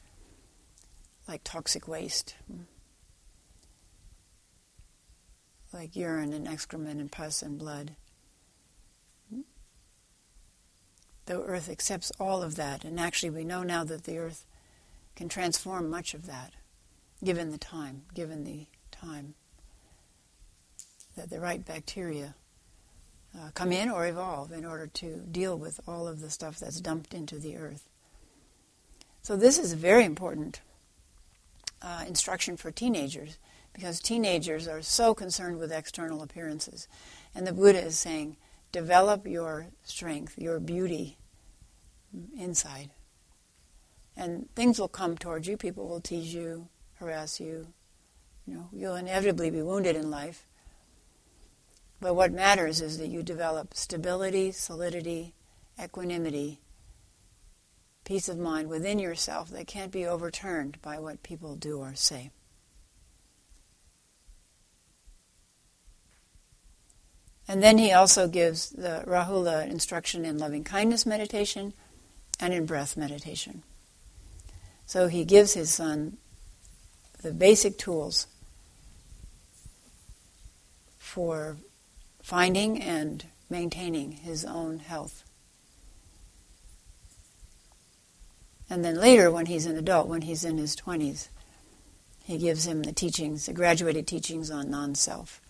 like 1.29 1.41
toxic 1.43 1.87
waste, 1.87 2.35
like 5.73 5.95
urine 5.95 6.33
and 6.33 6.47
excrement 6.47 6.99
and 6.99 7.11
pus 7.11 7.41
and 7.41 7.57
blood. 7.57 7.95
The 11.25 11.41
earth 11.41 11.69
accepts 11.69 12.11
all 12.19 12.41
of 12.41 12.55
that, 12.55 12.83
and 12.83 12.99
actually, 12.99 13.29
we 13.29 13.43
know 13.43 13.61
now 13.61 13.83
that 13.83 14.05
the 14.05 14.17
earth 14.17 14.45
can 15.15 15.29
transform 15.29 15.87
much 15.87 16.15
of 16.15 16.25
that, 16.25 16.53
given 17.23 17.51
the 17.51 17.59
time, 17.59 18.01
given 18.15 18.45
the 18.45 18.65
time 18.91 19.35
that 21.15 21.29
the 21.29 21.39
right 21.39 21.63
bacteria 21.63 22.33
uh, 23.37 23.49
come 23.53 23.71
in 23.71 23.91
or 23.91 24.07
evolve 24.07 24.51
in 24.51 24.65
order 24.65 24.87
to 24.87 25.17
deal 25.17 25.55
with 25.55 25.79
all 25.87 26.07
of 26.07 26.19
the 26.19 26.31
stuff 26.31 26.57
that's 26.57 26.81
dumped 26.81 27.13
into 27.13 27.37
the 27.37 27.57
earth. 27.57 27.87
So, 29.21 29.35
this 29.35 29.59
is 29.59 29.73
very 29.73 30.05
important 30.05 30.61
uh, 31.81 32.05
instruction 32.07 32.57
for 32.57 32.71
teenagers 32.71 33.37
because 33.73 33.99
teenagers 33.99 34.67
are 34.67 34.81
so 34.81 35.13
concerned 35.13 35.59
with 35.59 35.71
external 35.71 36.21
appearances. 36.21 36.87
And 37.33 37.45
the 37.45 37.53
Buddha 37.53 37.85
is 37.85 37.97
saying, 37.97 38.37
develop 38.71 39.25
your 39.25 39.67
strength, 39.83 40.37
your 40.37 40.59
beauty 40.59 41.17
inside. 42.37 42.89
And 44.17 44.49
things 44.55 44.79
will 44.79 44.89
come 44.89 45.17
towards 45.17 45.47
you. 45.47 45.55
People 45.55 45.87
will 45.87 46.01
tease 46.01 46.33
you, 46.33 46.67
harass 46.95 47.39
you. 47.39 47.67
You 48.45 48.55
know, 48.55 48.69
you'll 48.73 48.95
inevitably 48.95 49.49
be 49.49 49.61
wounded 49.61 49.95
in 49.95 50.09
life. 50.09 50.45
But 52.01 52.15
what 52.15 52.31
matters 52.31 52.81
is 52.81 52.97
that 52.97 53.09
you 53.09 53.23
develop 53.23 53.73
stability, 53.73 54.51
solidity, 54.51 55.35
equanimity, 55.81 56.59
peace 58.05 58.27
of 58.27 58.37
mind 58.37 58.69
within 58.69 58.99
yourself 58.99 59.49
that 59.51 59.67
can't 59.67 59.91
be 59.91 60.05
overturned 60.05 60.81
by 60.81 60.97
what 60.97 61.23
people 61.23 61.55
do 61.55 61.79
or 61.79 61.93
say. 61.95 62.31
And 67.49 67.63
then 67.63 67.79
he 67.79 67.91
also 67.91 68.27
gives 68.27 68.69
the 68.69 69.03
Rahula 69.07 69.67
instruction 69.67 70.23
in 70.23 70.37
loving 70.37 70.63
kindness 70.63 71.03
meditation 71.03 71.73
and 72.39 72.53
in 72.53 72.67
breath 72.67 72.95
meditation. 72.95 73.63
So 74.85 75.07
he 75.07 75.25
gives 75.25 75.55
his 75.55 75.71
son 75.71 76.17
the 77.23 77.31
basic 77.31 77.79
tools 77.79 78.27
for 80.99 81.57
finding 82.21 82.83
and 82.83 83.25
maintaining 83.49 84.11
his 84.11 84.45
own 84.45 84.77
health. 84.77 85.23
And 88.69 88.85
then 88.85 88.93
later, 88.93 89.31
when 89.31 89.47
he's 89.47 89.65
an 89.65 89.75
adult, 89.75 90.07
when 90.07 90.21
he's 90.21 90.45
in 90.45 90.59
his 90.59 90.75
20s, 90.75 91.29
he 92.23 92.37
gives 92.37 92.67
him 92.67 92.83
the 92.83 92.93
teachings, 92.93 93.47
the 93.47 93.53
graduated 93.53 94.05
teachings 94.05 94.51
on 94.51 94.69
non 94.69 94.93
self. 94.93 95.41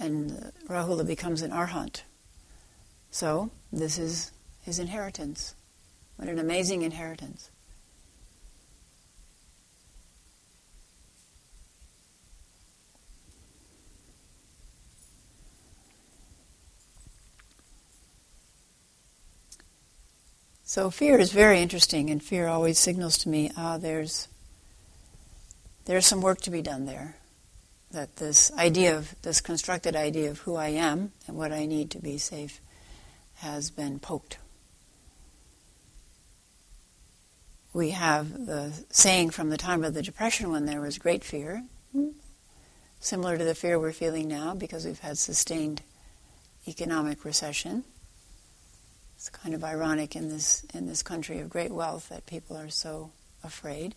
And 0.00 0.52
Rahula 0.68 1.06
becomes 1.06 1.42
an 1.42 1.50
arhat. 1.50 2.02
So, 3.10 3.50
this 3.72 3.98
is 3.98 4.32
his 4.62 4.78
inheritance. 4.78 5.54
What 6.16 6.28
an 6.28 6.38
amazing 6.38 6.82
inheritance. 6.82 7.50
So 20.68 20.90
fear 20.90 21.18
is 21.18 21.32
very 21.32 21.62
interesting, 21.62 22.10
and 22.10 22.22
fear 22.22 22.46
always 22.46 22.78
signals 22.78 23.16
to 23.18 23.30
me, 23.30 23.50
ah, 23.56 23.78
there's 23.78 24.28
there's 25.86 26.04
some 26.04 26.20
work 26.20 26.42
to 26.42 26.50
be 26.50 26.60
done 26.60 26.84
there. 26.84 27.16
That 27.90 28.16
this 28.16 28.52
idea 28.52 28.96
of 28.96 29.14
this 29.22 29.40
constructed 29.40 29.96
idea 29.96 30.30
of 30.30 30.40
who 30.40 30.56
I 30.56 30.68
am 30.68 31.12
and 31.26 31.36
what 31.36 31.52
I 31.52 31.64
need 31.64 31.90
to 31.92 31.98
be 31.98 32.18
safe 32.18 32.60
has 33.36 33.70
been 33.70 33.98
poked. 33.98 34.38
We 37.72 37.90
have 37.90 38.46
the 38.46 38.72
saying 38.90 39.30
from 39.30 39.50
the 39.50 39.56
time 39.56 39.84
of 39.84 39.94
the 39.94 40.02
Depression 40.02 40.50
when 40.50 40.66
there 40.66 40.80
was 40.80 40.98
great 40.98 41.22
fear, 41.22 41.64
similar 43.00 43.38
to 43.38 43.44
the 43.44 43.54
fear 43.54 43.78
we're 43.78 43.92
feeling 43.92 44.28
now 44.28 44.54
because 44.54 44.84
we've 44.84 44.98
had 44.98 45.16
sustained 45.16 45.82
economic 46.66 47.24
recession. 47.24 47.84
It's 49.16 49.28
kind 49.28 49.54
of 49.54 49.64
ironic 49.64 50.14
in 50.14 50.28
this 50.28 50.64
in 50.74 50.86
this 50.86 51.02
country 51.02 51.40
of 51.40 51.48
great 51.48 51.70
wealth 51.70 52.08
that 52.08 52.26
people 52.26 52.56
are 52.56 52.70
so 52.70 53.10
afraid. 53.42 53.94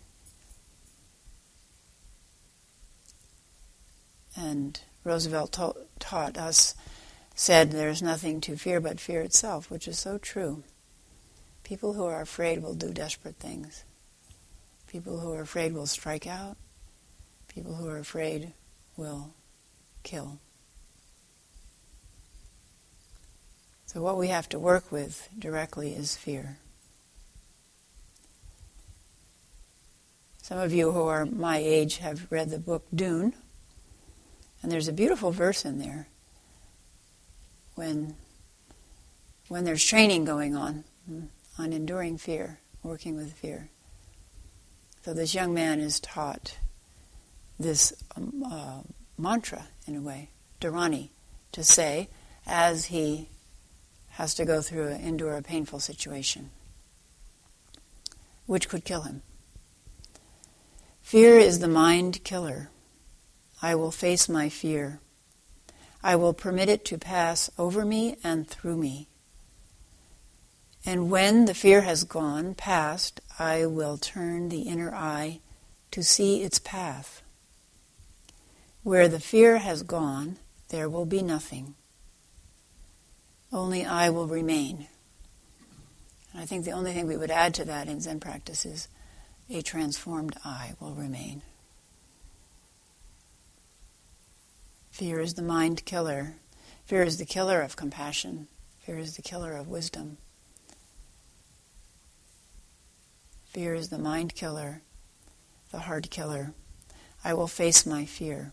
And 4.36 4.80
Roosevelt 5.04 5.52
ta- 5.52 5.72
taught 5.98 6.36
us, 6.36 6.74
said, 7.34 7.70
there's 7.70 8.02
nothing 8.02 8.40
to 8.42 8.56
fear 8.56 8.80
but 8.80 9.00
fear 9.00 9.20
itself, 9.20 9.70
which 9.70 9.88
is 9.88 9.98
so 9.98 10.18
true. 10.18 10.62
People 11.64 11.94
who 11.94 12.04
are 12.04 12.20
afraid 12.20 12.62
will 12.62 12.74
do 12.74 12.92
desperate 12.92 13.36
things. 13.36 13.84
People 14.86 15.20
who 15.20 15.32
are 15.32 15.40
afraid 15.40 15.72
will 15.72 15.86
strike 15.86 16.26
out. 16.26 16.56
People 17.48 17.74
who 17.74 17.88
are 17.88 17.98
afraid 17.98 18.52
will 18.96 19.34
kill. 20.02 20.38
So, 23.86 24.00
what 24.00 24.16
we 24.16 24.28
have 24.28 24.48
to 24.50 24.58
work 24.58 24.90
with 24.90 25.28
directly 25.38 25.94
is 25.94 26.16
fear. 26.16 26.58
Some 30.40 30.58
of 30.58 30.72
you 30.72 30.92
who 30.92 31.04
are 31.04 31.26
my 31.26 31.58
age 31.58 31.98
have 31.98 32.26
read 32.30 32.50
the 32.50 32.58
book 32.58 32.86
Dune, 32.94 33.34
and 34.62 34.70
there's 34.70 34.88
a 34.88 34.92
beautiful 34.92 35.32
verse 35.32 35.64
in 35.64 35.78
there 35.78 36.06
when, 37.74 38.14
when 39.48 39.64
there's 39.64 39.84
training 39.84 40.24
going 40.24 40.56
on, 40.56 40.84
hmm, 41.06 41.24
on 41.58 41.72
enduring 41.72 42.18
fear, 42.18 42.58
working 42.82 43.16
with 43.16 43.32
fear. 43.32 43.68
So, 45.04 45.12
this 45.12 45.34
young 45.34 45.52
man 45.52 45.80
is 45.80 45.98
taught 45.98 46.56
this 47.58 47.92
um, 48.16 48.44
uh, 48.48 48.80
mantra, 49.18 49.66
in 49.86 49.96
a 49.96 50.00
way, 50.00 50.28
Dharani, 50.60 51.08
to 51.52 51.64
say 51.64 52.08
as 52.46 52.86
he 52.86 53.28
has 54.10 54.34
to 54.34 54.44
go 54.44 54.60
through, 54.60 54.88
endure 54.88 55.36
a 55.36 55.42
painful 55.42 55.80
situation, 55.80 56.50
which 58.46 58.68
could 58.68 58.84
kill 58.84 59.02
him. 59.02 59.22
Fear 61.02 61.38
is 61.38 61.58
the 61.58 61.68
mind 61.68 62.22
killer. 62.22 62.68
I 63.62 63.76
will 63.76 63.92
face 63.92 64.28
my 64.28 64.48
fear. 64.48 64.98
I 66.02 66.16
will 66.16 66.34
permit 66.34 66.68
it 66.68 66.84
to 66.86 66.98
pass 66.98 67.48
over 67.56 67.84
me 67.84 68.16
and 68.24 68.48
through 68.48 68.76
me. 68.76 69.06
And 70.84 71.10
when 71.10 71.44
the 71.44 71.54
fear 71.54 71.82
has 71.82 72.02
gone 72.02 72.54
past, 72.54 73.20
I 73.38 73.66
will 73.66 73.96
turn 73.96 74.48
the 74.48 74.62
inner 74.62 74.92
eye 74.92 75.38
to 75.92 76.02
see 76.02 76.42
its 76.42 76.58
path. 76.58 77.22
Where 78.82 79.06
the 79.06 79.20
fear 79.20 79.58
has 79.58 79.84
gone, 79.84 80.38
there 80.70 80.88
will 80.88 81.06
be 81.06 81.22
nothing. 81.22 81.74
Only 83.52 83.84
I 83.84 84.10
will 84.10 84.26
remain. 84.26 84.88
And 86.32 86.42
I 86.42 86.46
think 86.46 86.64
the 86.64 86.72
only 86.72 86.92
thing 86.92 87.06
we 87.06 87.16
would 87.16 87.30
add 87.30 87.54
to 87.54 87.64
that 87.66 87.86
in 87.86 88.00
Zen 88.00 88.18
practice 88.18 88.66
is 88.66 88.88
a 89.48 89.62
transformed 89.62 90.34
I 90.44 90.72
will 90.80 90.94
remain. 90.94 91.42
Fear 94.92 95.20
is 95.20 95.34
the 95.34 95.42
mind 95.42 95.86
killer. 95.86 96.34
Fear 96.84 97.04
is 97.04 97.16
the 97.16 97.24
killer 97.24 97.62
of 97.62 97.76
compassion. 97.76 98.46
Fear 98.80 98.98
is 98.98 99.16
the 99.16 99.22
killer 99.22 99.54
of 99.54 99.66
wisdom. 99.66 100.18
Fear 103.46 103.74
is 103.74 103.88
the 103.88 103.98
mind 103.98 104.34
killer, 104.34 104.82
the 105.70 105.80
heart 105.80 106.10
killer. 106.10 106.52
I 107.24 107.32
will 107.32 107.48
face 107.48 107.86
my 107.86 108.04
fear. 108.04 108.52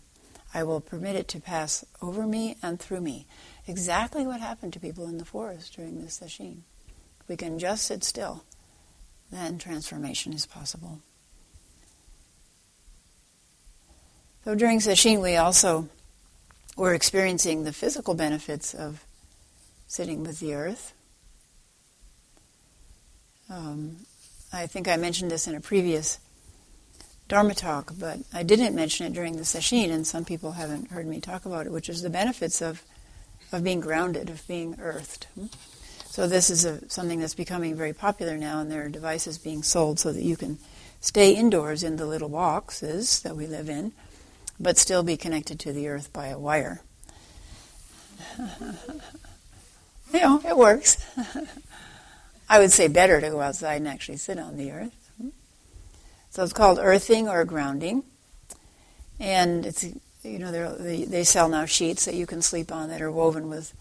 I 0.54 0.64
will 0.64 0.80
permit 0.80 1.18
it 1.18 1.28
to 1.30 1.42
pass 1.42 1.86
over 2.02 2.26
me 2.26 2.56
and 2.64 2.80
through 2.80 3.02
me 3.02 3.28
exactly 3.68 4.26
what 4.26 4.40
happened 4.40 4.72
to 4.74 4.80
people 4.80 5.08
in 5.08 5.18
the 5.18 5.26
forest 5.26 5.76
during 5.76 6.02
this 6.02 6.14
session. 6.14 6.64
we 7.28 7.36
can 7.36 7.60
just 7.60 7.84
sit 7.86 8.04
still, 8.04 8.46
then 9.30 9.58
transformation 9.58 10.32
is 10.32 10.46
possible. 10.46 11.02
So 14.46 14.56
during 14.56 14.80
session, 14.80 15.20
we 15.20 15.36
also 15.36 15.90
were 16.80 16.94
experiencing 16.94 17.64
the 17.64 17.74
physical 17.74 18.14
benefits 18.14 18.74
of 18.74 19.04
sitting 19.88 20.24
with 20.24 20.40
the 20.40 20.54
earth. 20.54 20.94
Um, 23.50 23.98
I 24.54 24.66
think 24.66 24.88
I 24.88 24.96
mentioned 24.96 25.30
this 25.30 25.48
in 25.48 25.56
a 25.56 25.60
previous 25.60 26.20
Dharma 27.28 27.54
talk, 27.54 27.94
but 28.00 28.20
I 28.34 28.44
didn't 28.44 28.76
mention 28.76 29.06
it 29.06 29.14
during 29.14 29.36
the 29.36 29.44
sesshin, 29.44 29.92
and 29.92 30.08
some 30.08 30.26
people 30.26 30.54
haven't 30.54 30.90
heard 30.90 31.06
me 31.06 31.20
talk 31.20 31.46
about 31.46 31.68
it, 31.68 31.72
which 31.72 31.90
is 31.90 32.02
the 32.02 32.10
benefits 32.10 32.62
of 32.62 32.82
of 33.52 33.64
being 33.64 33.80
grounded, 33.80 34.30
of 34.30 34.48
being 34.48 34.78
earthed. 34.80 35.28
So 36.06 36.28
this 36.28 36.50
is 36.50 36.66
a, 36.66 36.88
something 36.90 37.20
that's 37.20 37.36
becoming 37.36 37.76
very 37.76 37.94
popular 37.94 38.38
now, 38.38 38.62
and 38.62 38.72
there 38.72 38.86
are 38.86 38.90
devices 38.90 39.38
being 39.38 39.64
sold 39.64 40.00
so 40.00 40.12
that 40.14 40.24
you 40.24 40.38
can 40.38 40.60
stay 41.02 41.34
indoors 41.34 41.84
in 41.84 41.98
the 41.98 42.06
little 42.06 42.30
boxes 42.30 43.22
that 43.22 43.36
we 43.36 43.48
live 43.48 43.70
in, 43.70 43.92
but 44.60 44.78
still 44.78 45.04
be 45.04 45.18
connected 45.18 45.60
to 45.62 45.74
the 45.74 45.88
earth 45.88 46.12
by 46.12 46.28
a 46.28 46.40
wire. 46.40 46.82
you 48.40 50.20
know, 50.20 50.42
it 50.46 50.58
works. 50.58 51.06
I 52.50 52.60
would 52.60 52.72
say 52.72 52.88
better 52.88 53.22
to 53.22 53.30
go 53.30 53.42
outside 53.42 53.76
and 53.76 53.88
actually 53.88 54.18
sit 54.18 54.40
on 54.40 54.58
the 54.58 54.72
earth. 54.72 54.96
So 56.32 56.44
it's 56.44 56.54
called 56.54 56.80
earthing 56.80 57.28
or 57.28 57.44
grounding, 57.46 58.04
and 59.20 59.66
it's 59.66 59.84
you 60.24 60.40
know, 60.40 60.52
they, 60.76 61.06
they 61.06 61.24
sell 61.24 61.50
now 61.50 61.66
sheets 61.66 62.06
that 62.06 62.14
you 62.14 62.26
can 62.26 62.42
sleep 62.42 62.72
on 62.72 62.90
that 62.90 63.02
are 63.02 63.12
woven 63.12 63.50
with 63.50 63.74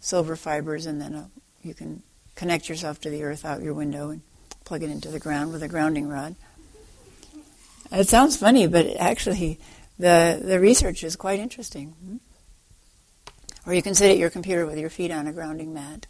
silver 0.00 0.36
fibers, 0.36 0.86
and 0.86 1.00
then 1.00 1.14
a, 1.14 1.20
uh, 1.20 1.24
you 1.62 1.74
can 1.74 2.02
connect 2.34 2.68
yourself 2.68 3.00
to 3.00 3.10
the 3.10 3.24
earth 3.24 3.44
out 3.44 3.62
your 3.62 3.74
window 3.74 4.10
and 4.10 4.20
plug 4.64 4.82
it 4.82 4.90
into 4.90 5.08
the 5.08 5.18
ground 5.18 5.52
with 5.52 5.62
a 5.62 5.68
grounding 5.68 6.08
rod. 6.08 6.36
It 7.90 8.08
sounds 8.08 8.36
funny, 8.36 8.66
but 8.66 8.86
actually, 8.98 9.58
the 9.98 10.40
the 10.42 10.60
research 10.60 11.04
is 11.04 11.16
quite 11.16 11.40
interesting. 11.40 11.88
Hmm? 11.90 12.16
Or 13.66 13.74
you 13.74 13.82
can 13.82 13.94
sit 13.94 14.10
at 14.10 14.18
your 14.18 14.30
computer 14.30 14.64
with 14.64 14.78
your 14.78 14.90
feet 14.90 15.10
on 15.10 15.26
a 15.26 15.32
grounding 15.32 15.74
mat, 15.74 16.06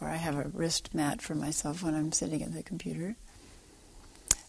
or 0.00 0.08
I 0.08 0.16
have 0.16 0.36
a 0.36 0.48
wrist 0.48 0.94
mat 0.94 1.22
for 1.22 1.34
myself 1.34 1.82
when 1.82 1.94
I'm 1.94 2.12
sitting 2.12 2.42
at 2.42 2.52
the 2.52 2.62
computer. 2.62 3.14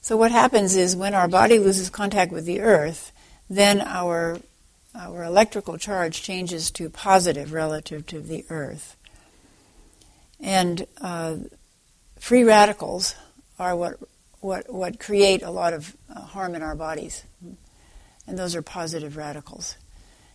So 0.02 0.18
what 0.18 0.32
happens 0.32 0.76
is 0.76 0.96
when 0.96 1.14
our 1.14 1.28
body 1.28 1.60
loses 1.60 1.90
contact 1.90 2.32
with 2.32 2.46
the 2.46 2.62
earth, 2.62 3.12
then 3.50 3.82
our 3.82 4.40
our 4.96 5.24
electrical 5.24 5.78
charge 5.78 6.22
changes 6.22 6.70
to 6.72 6.90
positive 6.90 7.52
relative 7.52 8.06
to 8.08 8.20
the 8.20 8.46
Earth. 8.50 8.96
And 10.40 10.86
uh, 11.02 11.38
free 12.20 12.44
radicals 12.44 13.16
are 13.58 13.76
what, 13.76 13.98
what, 14.40 14.72
what 14.72 15.00
create 15.00 15.42
a 15.42 15.50
lot 15.50 15.74
of 15.74 15.96
uh, 16.14 16.22
harm 16.22 16.54
in 16.54 16.62
our 16.62 16.76
bodies. 16.76 17.24
And 18.26 18.38
those 18.38 18.56
are 18.56 18.62
positive 18.62 19.18
radicals. 19.18 19.76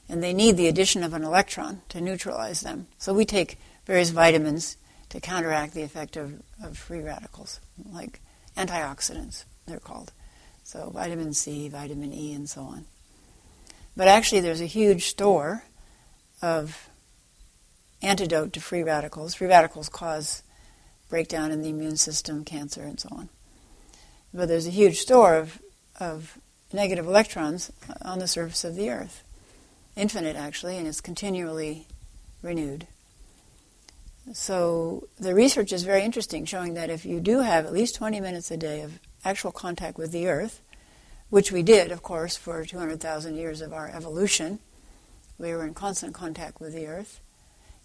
And 0.08 0.22
they 0.22 0.32
need 0.32 0.56
the 0.56 0.68
addition 0.68 1.02
of 1.02 1.14
an 1.14 1.24
electron 1.24 1.82
to 1.90 2.00
neutralize 2.00 2.60
them. 2.60 2.86
So 2.98 3.12
we 3.12 3.24
take 3.24 3.58
various 3.86 4.10
vitamins 4.10 4.76
to 5.10 5.20
counteract 5.20 5.74
the 5.74 5.82
effect 5.82 6.16
of, 6.16 6.42
of 6.62 6.76
free 6.76 7.00
radicals, 7.00 7.60
like 7.92 8.20
antioxidants, 8.56 9.44
they're 9.66 9.78
called. 9.78 10.12
So 10.64 10.90
vitamin 10.90 11.32
C, 11.32 11.68
vitamin 11.68 12.12
E, 12.12 12.34
and 12.34 12.48
so 12.48 12.62
on. 12.62 12.84
But 13.96 14.08
actually, 14.08 14.40
there's 14.40 14.60
a 14.60 14.66
huge 14.66 15.06
store 15.06 15.64
of 16.42 16.88
antidote 18.02 18.52
to 18.52 18.60
free 18.60 18.82
radicals. 18.82 19.34
Free 19.34 19.48
radicals 19.48 19.88
cause 19.88 20.42
breakdown 21.08 21.50
in 21.50 21.62
the 21.62 21.70
immune 21.70 21.96
system, 21.96 22.44
cancer, 22.44 22.82
and 22.82 23.00
so 23.00 23.08
on. 23.10 23.28
But 24.32 24.48
there's 24.48 24.66
a 24.66 24.70
huge 24.70 24.98
store 24.98 25.36
of, 25.36 25.60
of 25.98 26.38
negative 26.72 27.06
electrons 27.06 27.72
on 28.02 28.18
the 28.18 28.28
surface 28.28 28.64
of 28.64 28.74
the 28.74 28.90
Earth. 28.90 29.22
Infinite, 29.96 30.36
actually, 30.36 30.76
and 30.76 30.86
it's 30.86 31.00
continually 31.00 31.86
renewed. 32.42 32.86
So 34.32 35.08
the 35.18 35.34
research 35.34 35.72
is 35.72 35.82
very 35.84 36.02
interesting, 36.02 36.44
showing 36.44 36.74
that 36.74 36.90
if 36.90 37.06
you 37.06 37.20
do 37.20 37.40
have 37.40 37.64
at 37.64 37.72
least 37.72 37.94
20 37.94 38.20
minutes 38.20 38.50
a 38.50 38.56
day 38.56 38.82
of 38.82 38.98
actual 39.24 39.52
contact 39.52 39.96
with 39.96 40.12
the 40.12 40.28
Earth, 40.28 40.60
which 41.30 41.50
we 41.50 41.62
did, 41.62 41.90
of 41.90 42.02
course, 42.02 42.36
for 42.36 42.64
200,000 42.64 43.36
years 43.36 43.60
of 43.60 43.72
our 43.72 43.88
evolution, 43.88 44.58
we 45.38 45.52
were 45.52 45.66
in 45.66 45.74
constant 45.74 46.14
contact 46.14 46.60
with 46.60 46.74
the 46.74 46.86
Earth. 46.86 47.20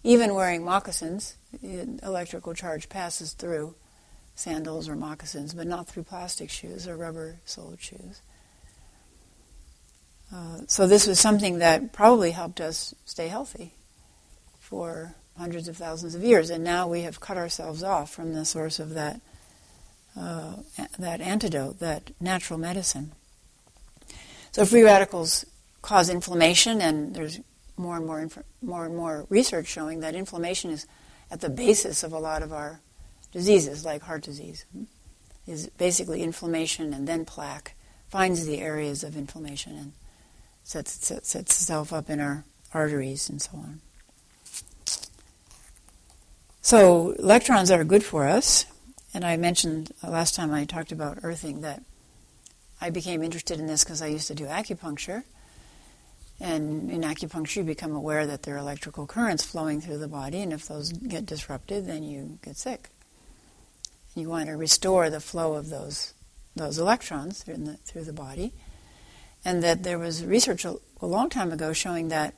Even 0.02 0.34
wearing 0.34 0.62
moccasins, 0.62 1.36
electrical 1.62 2.52
charge 2.52 2.90
passes 2.90 3.32
through 3.32 3.74
sandals 4.34 4.88
or 4.88 4.96
moccasins, 4.96 5.54
but 5.54 5.66
not 5.66 5.86
through 5.86 6.02
plastic 6.02 6.50
shoes 6.50 6.86
or 6.86 6.96
rubber 6.96 7.36
soled 7.46 7.80
shoes. 7.80 8.20
Uh, 10.34 10.58
so 10.66 10.86
this 10.86 11.06
was 11.06 11.20
something 11.20 11.58
that 11.58 11.92
probably 11.92 12.32
helped 12.32 12.60
us 12.60 12.92
stay 13.04 13.28
healthy 13.28 13.72
for 14.58 15.14
hundreds 15.38 15.68
of 15.68 15.76
thousands 15.76 16.16
of 16.16 16.24
years, 16.24 16.50
and 16.50 16.64
now 16.64 16.88
we 16.88 17.02
have 17.02 17.20
cut 17.20 17.36
ourselves 17.36 17.84
off 17.84 18.10
from 18.12 18.34
the 18.34 18.44
source 18.44 18.80
of 18.80 18.94
that 18.94 19.20
uh, 20.16 20.54
that 20.98 21.20
antidote, 21.20 21.78
that 21.78 22.10
natural 22.20 22.58
medicine. 22.58 23.12
So 24.50 24.64
free 24.64 24.82
radicals 24.82 25.44
cause 25.82 26.08
inflammation, 26.08 26.80
and 26.80 27.14
there's 27.14 27.38
more 27.76 27.96
and 27.96 28.06
more 28.06 28.20
inf- 28.20 28.42
more 28.60 28.86
and 28.86 28.96
more 28.96 29.26
research 29.28 29.68
showing 29.68 30.00
that 30.00 30.16
inflammation 30.16 30.70
is 30.70 30.86
at 31.30 31.42
the 31.42 31.48
basis 31.48 32.02
of 32.02 32.12
a 32.12 32.18
lot 32.18 32.42
of 32.42 32.52
our 32.52 32.80
diseases, 33.30 33.84
like 33.84 34.02
heart 34.02 34.22
disease. 34.22 34.64
Is 35.46 35.68
basically 35.68 36.22
inflammation 36.22 36.94
and 36.94 37.06
then 37.06 37.24
plaque 37.24 37.74
finds 38.08 38.46
the 38.46 38.60
areas 38.60 39.04
of 39.04 39.14
inflammation 39.14 39.76
and 39.76 39.92
sets, 40.64 40.92
sets, 40.92 41.28
sets 41.28 41.52
itself 41.52 41.92
up 41.92 42.10
in 42.10 42.18
our 42.18 42.44
arteries 42.72 43.28
and 43.28 43.40
so 43.40 43.52
on. 43.54 43.80
So 46.60 47.10
electrons 47.12 47.70
are 47.70 47.84
good 47.84 48.02
for 48.02 48.26
us, 48.26 48.64
and 49.12 49.24
I 49.24 49.36
mentioned 49.36 49.92
last 50.02 50.34
time 50.34 50.52
I 50.52 50.64
talked 50.64 50.92
about 50.92 51.18
earthing 51.22 51.60
that 51.60 51.82
I 52.80 52.90
became 52.90 53.22
interested 53.22 53.60
in 53.60 53.66
this 53.66 53.84
because 53.84 54.02
I 54.02 54.06
used 54.06 54.28
to 54.28 54.34
do 54.34 54.46
acupuncture. 54.46 55.24
And 56.40 56.90
in 56.90 57.02
acupuncture, 57.02 57.56
you 57.56 57.62
become 57.62 57.92
aware 57.92 58.26
that 58.26 58.42
there 58.42 58.56
are 58.56 58.58
electrical 58.58 59.06
currents 59.06 59.44
flowing 59.44 59.80
through 59.80 59.98
the 59.98 60.08
body, 60.08 60.40
and 60.40 60.52
if 60.52 60.66
those 60.66 60.90
get 60.92 61.26
disrupted, 61.26 61.86
then 61.86 62.02
you 62.02 62.38
get 62.42 62.56
sick. 62.56 62.88
You 64.16 64.28
want 64.28 64.48
to 64.48 64.56
restore 64.56 65.10
the 65.10 65.20
flow 65.20 65.54
of 65.54 65.68
those 65.68 66.14
those 66.56 66.78
electrons 66.78 67.42
through 67.42 67.56
the, 67.56 67.74
through 67.78 68.04
the 68.04 68.12
body, 68.12 68.52
and 69.44 69.62
that 69.62 69.82
there 69.82 69.98
was 69.98 70.24
research 70.24 70.64
a, 70.64 70.76
a 71.00 71.06
long 71.06 71.28
time 71.28 71.52
ago 71.52 71.72
showing 71.72 72.08
that 72.08 72.34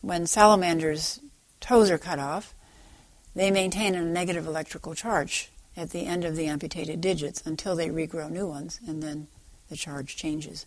when 0.00 0.26
salamanders' 0.26 1.20
toes 1.60 1.90
are 1.90 1.98
cut 1.98 2.18
off, 2.18 2.54
they 3.34 3.50
maintain 3.50 3.94
a 3.94 4.04
negative 4.04 4.46
electrical 4.46 4.94
charge 4.94 5.50
at 5.76 5.90
the 5.90 6.06
end 6.06 6.24
of 6.24 6.36
the 6.36 6.46
amputated 6.46 7.00
digits 7.00 7.42
until 7.44 7.76
they 7.76 7.88
regrow 7.88 8.30
new 8.30 8.46
ones, 8.46 8.80
and 8.86 9.02
then 9.02 9.28
the 9.68 9.76
charge 9.76 10.16
changes. 10.16 10.64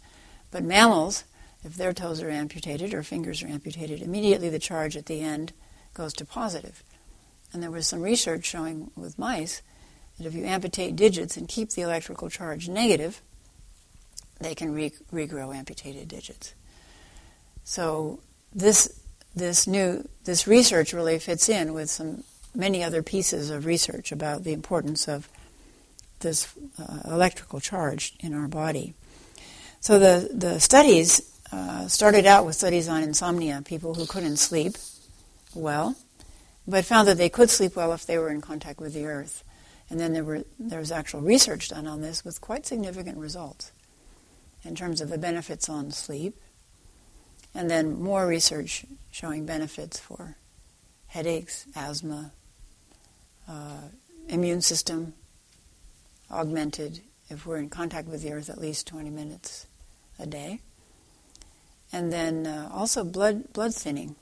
But 0.52 0.64
mammals, 0.64 1.24
if 1.64 1.76
their 1.76 1.94
toes 1.94 2.22
are 2.22 2.30
amputated 2.30 2.94
or 2.94 3.02
fingers 3.02 3.42
are 3.42 3.48
amputated, 3.48 4.02
immediately 4.02 4.50
the 4.50 4.60
charge 4.60 4.96
at 4.96 5.08
the 5.08 5.22
end 5.22 5.54
goes 5.94 6.14
to 6.14 6.26
positive. 6.26 6.84
And 7.52 7.64
there 7.64 7.72
was 7.72 7.88
some 7.88 8.02
research 8.02 8.46
showing 8.46 8.92
with 8.96 9.18
mice 9.18 9.62
that 10.18 10.28
if 10.28 10.34
you 10.34 10.46
amputate 10.46 10.96
digits 10.96 11.38
and 11.38 11.48
keep 11.48 11.72
the 11.72 11.82
electrical 11.82 12.30
charge 12.30 12.70
negative, 12.70 13.22
they 14.40 14.56
can 14.56 14.74
re- 14.74 14.92
regrow 15.12 15.56
amputated 15.56 16.08
digits. 16.08 16.54
So 17.64 18.20
this 18.54 19.02
this 19.36 19.68
new 19.68 20.08
this 20.24 20.48
research 20.48 20.94
really 20.94 21.20
fits 21.20 21.50
in 21.50 21.74
with 21.74 21.90
some 21.90 22.24
many 22.56 22.84
other 22.84 23.04
pieces 23.04 23.50
of 23.50 23.66
research 23.66 24.12
about 24.12 24.44
the 24.44 24.54
importance 24.54 25.08
of 25.08 25.30
this 26.20 26.54
uh, 26.78 27.02
electrical 27.06 27.60
charge 27.60 28.16
in 28.20 28.34
our 28.34 28.48
body. 28.48 28.94
So 29.80 30.00
the, 30.00 30.30
the 30.34 30.60
studies 30.60 31.22
uh, 31.52 31.88
started 31.88 32.26
out 32.26 32.46
with 32.46 32.56
studies 32.56 32.90
on 32.90 33.04
insomnia, 33.04 33.62
people 33.64 33.94
who 33.94 34.06
couldn't 34.06 34.38
sleep 34.38 34.74
well, 35.54 35.96
but 36.68 36.84
found 36.84 37.08
that 37.08 37.18
they 37.18 37.30
could 37.30 37.50
sleep 37.50 37.76
well 37.76 37.94
if 37.94 38.06
they 38.06 38.18
were 38.18 38.30
in 38.30 38.42
contact 38.42 38.80
with 38.80 38.94
the 38.94 39.06
earth. 39.06 39.44
And 39.90 40.00
then 40.00 40.14
there, 40.14 40.24
were, 40.24 40.44
there 40.60 40.80
was 40.80 40.92
actual 40.92 41.22
research 41.22 41.70
done 41.70 41.88
on 41.88 42.02
this 42.02 42.26
with 42.26 42.42
quite 42.42 42.66
significant 42.66 43.18
results 43.18 43.72
in 44.64 44.76
terms 44.76 45.02
of 45.02 45.10
the 45.10 45.18
benefits 45.18 45.70
on 45.70 45.92
sleep, 45.92 46.40
and 47.54 47.70
then 47.70 48.02
more 48.02 48.28
research 48.28 48.86
showing 49.12 49.46
benefits 49.46 50.00
for 50.00 50.38
headaches, 51.08 51.66
asthma, 51.76 52.32
uh, 53.48 53.82
immune 54.28 54.62
system 54.62 55.14
augmented 56.32 57.02
if 57.30 57.46
we're 57.46 57.58
in 57.58 57.70
contact 57.70 58.08
with 58.08 58.22
the 58.22 58.32
earth 58.32 58.50
at 58.50 58.60
least 58.60 58.88
20 58.88 59.10
minutes 59.10 59.66
a 60.20 60.26
day. 60.26 60.62
And 61.92 62.14
then 62.14 62.46
uh, 62.46 62.70
also 62.72 63.04
blood 63.04 63.52
blood 63.54 63.74
thinning. 63.74 64.16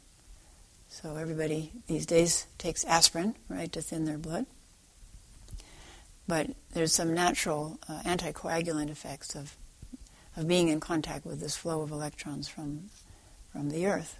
So 0.89 1.17
everybody 1.17 1.73
these 1.87 2.05
days 2.05 2.47
takes 2.57 2.85
aspirin, 2.85 3.35
right, 3.49 3.71
to 3.73 3.81
thin 3.81 4.05
their 4.05 4.17
blood. 4.17 4.45
But 6.27 6.51
there's 6.73 6.93
some 6.93 7.13
natural 7.13 7.79
uh, 7.89 8.01
anticoagulant 8.03 8.89
effects 8.89 9.35
of 9.35 9.55
of 10.37 10.47
being 10.47 10.69
in 10.69 10.79
contact 10.79 11.25
with 11.25 11.39
this 11.41 11.57
flow 11.57 11.81
of 11.81 11.91
electrons 11.91 12.47
from 12.47 12.89
from 13.51 13.71
the 13.71 13.87
earth. 13.87 14.19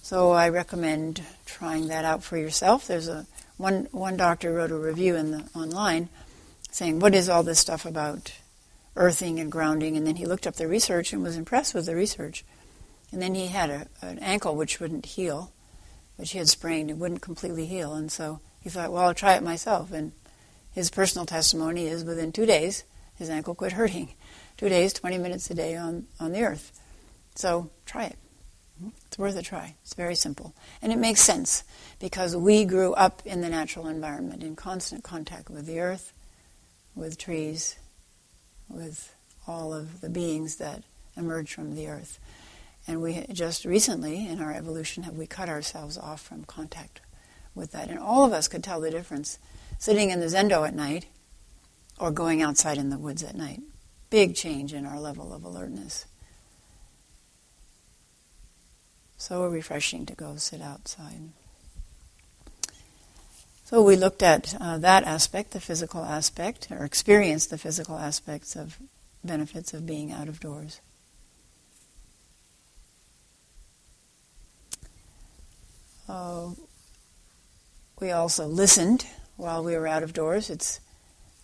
So 0.00 0.30
I 0.30 0.48
recommend 0.48 1.22
trying 1.44 1.88
that 1.88 2.04
out 2.04 2.22
for 2.22 2.36
yourself. 2.36 2.86
There's 2.86 3.08
a 3.08 3.26
one 3.56 3.88
one 3.90 4.16
doctor 4.16 4.54
wrote 4.54 4.70
a 4.70 4.76
review 4.76 5.16
in 5.16 5.32
the 5.32 5.44
online 5.54 6.08
saying, 6.70 7.00
"What 7.00 7.14
is 7.14 7.28
all 7.28 7.42
this 7.42 7.58
stuff 7.58 7.84
about 7.84 8.32
earthing 8.94 9.40
and 9.40 9.50
grounding?" 9.50 9.96
And 9.96 10.06
then 10.06 10.16
he 10.16 10.26
looked 10.26 10.46
up 10.46 10.54
the 10.54 10.68
research 10.68 11.12
and 11.12 11.22
was 11.22 11.36
impressed 11.36 11.74
with 11.74 11.86
the 11.86 11.96
research. 11.96 12.44
And 13.10 13.20
then 13.20 13.34
he 13.34 13.48
had 13.48 13.70
a, 13.70 13.86
an 14.00 14.20
ankle 14.20 14.54
which 14.54 14.80
wouldn't 14.80 15.04
heal, 15.04 15.52
which 16.16 16.30
he 16.30 16.38
had 16.38 16.48
sprained. 16.48 16.90
and 16.90 17.00
wouldn't 17.00 17.22
completely 17.22 17.66
heal, 17.66 17.92
and 17.92 18.10
so 18.10 18.40
he 18.60 18.70
thought, 18.70 18.92
"Well, 18.92 19.04
I'll 19.04 19.14
try 19.14 19.34
it 19.34 19.42
myself." 19.42 19.92
And 19.92 20.12
his 20.72 20.90
personal 20.90 21.26
testimony 21.26 21.86
is, 21.86 22.04
within 22.04 22.32
two 22.32 22.46
days, 22.46 22.84
his 23.22 23.30
ankle 23.30 23.54
quit 23.54 23.72
hurting. 23.72 24.10
Two 24.56 24.68
days, 24.68 24.92
20 24.92 25.18
minutes 25.18 25.50
a 25.50 25.54
day 25.54 25.76
on, 25.76 26.06
on 26.20 26.32
the 26.32 26.42
earth. 26.42 26.78
So 27.34 27.70
try 27.86 28.04
it. 28.04 28.18
It's 29.06 29.18
worth 29.18 29.36
a 29.36 29.42
try. 29.42 29.76
It's 29.82 29.94
very 29.94 30.14
simple. 30.14 30.54
And 30.80 30.92
it 30.92 30.98
makes 30.98 31.20
sense 31.20 31.64
because 32.00 32.36
we 32.36 32.64
grew 32.64 32.92
up 32.94 33.22
in 33.24 33.40
the 33.40 33.48
natural 33.48 33.86
environment, 33.86 34.42
in 34.42 34.56
constant 34.56 35.04
contact 35.04 35.48
with 35.48 35.66
the 35.66 35.80
earth, 35.80 36.12
with 36.94 37.16
trees, 37.16 37.76
with 38.68 39.14
all 39.46 39.72
of 39.72 40.00
the 40.00 40.08
beings 40.08 40.56
that 40.56 40.82
emerge 41.16 41.54
from 41.54 41.74
the 41.74 41.88
earth. 41.88 42.18
And 42.86 43.00
we 43.00 43.24
just 43.32 43.64
recently, 43.64 44.26
in 44.26 44.40
our 44.40 44.52
evolution, 44.52 45.04
have 45.04 45.16
we 45.16 45.26
cut 45.26 45.48
ourselves 45.48 45.96
off 45.96 46.20
from 46.20 46.44
contact 46.44 47.00
with 47.54 47.72
that. 47.72 47.88
And 47.88 47.98
all 47.98 48.24
of 48.24 48.32
us 48.32 48.48
could 48.48 48.64
tell 48.64 48.80
the 48.80 48.90
difference 48.90 49.38
sitting 49.78 50.10
in 50.10 50.20
the 50.20 50.26
zendo 50.26 50.66
at 50.66 50.74
night 50.74 51.06
or 52.02 52.10
going 52.10 52.42
outside 52.42 52.78
in 52.78 52.90
the 52.90 52.98
woods 52.98 53.22
at 53.22 53.36
night. 53.36 53.62
Big 54.10 54.34
change 54.34 54.74
in 54.74 54.84
our 54.84 54.98
level 54.98 55.32
of 55.32 55.44
alertness. 55.44 56.04
So 59.16 59.46
refreshing 59.46 60.04
to 60.06 60.14
go 60.16 60.34
sit 60.34 60.60
outside. 60.60 61.30
So 63.64 63.82
we 63.82 63.94
looked 63.94 64.20
at 64.20 64.56
uh, 64.60 64.78
that 64.78 65.04
aspect, 65.04 65.52
the 65.52 65.60
physical 65.60 66.02
aspect, 66.02 66.66
or 66.72 66.84
experienced 66.84 67.50
the 67.50 67.56
physical 67.56 67.96
aspects 67.96 68.56
of 68.56 68.78
benefits 69.22 69.72
of 69.72 69.86
being 69.86 70.10
out 70.10 70.26
of 70.26 70.40
doors. 70.40 70.80
Uh, 76.08 76.50
we 78.00 78.10
also 78.10 78.48
listened 78.48 79.06
while 79.36 79.62
we 79.62 79.76
were 79.76 79.86
out 79.86 80.02
of 80.02 80.12
doors. 80.12 80.50
It's 80.50 80.80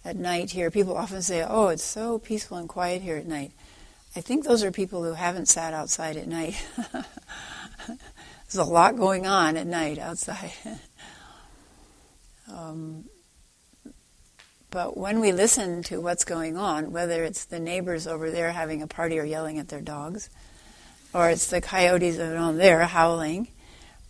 at 0.08 0.16
night 0.16 0.50
here. 0.50 0.70
People 0.70 0.96
often 0.96 1.22
say, 1.22 1.44
"Oh, 1.46 1.68
it's 1.68 1.84
so 1.84 2.18
peaceful 2.18 2.56
and 2.56 2.68
quiet 2.68 3.02
here 3.02 3.16
at 3.16 3.26
night." 3.26 3.52
I 4.16 4.20
think 4.20 4.44
those 4.44 4.64
are 4.64 4.72
people 4.72 5.04
who 5.04 5.12
haven't 5.12 5.46
sat 5.46 5.74
outside 5.74 6.16
at 6.16 6.26
night. 6.26 6.56
There's 7.86 8.56
a 8.56 8.64
lot 8.64 8.96
going 8.96 9.26
on 9.26 9.56
at 9.56 9.66
night 9.66 9.98
outside. 9.98 10.52
um, 12.52 13.04
but 14.70 14.96
when 14.96 15.20
we 15.20 15.32
listen 15.32 15.82
to 15.84 16.00
what's 16.00 16.24
going 16.24 16.56
on, 16.56 16.90
whether 16.90 17.22
it's 17.22 17.44
the 17.44 17.60
neighbors 17.60 18.06
over 18.06 18.30
there 18.30 18.52
having 18.52 18.82
a 18.82 18.86
party 18.86 19.18
or 19.18 19.24
yelling 19.24 19.58
at 19.58 19.68
their 19.68 19.80
dogs, 19.80 20.30
or 21.12 21.30
it's 21.30 21.48
the 21.48 21.60
coyotes 21.60 22.18
on 22.18 22.56
there 22.56 22.84
howling, 22.86 23.48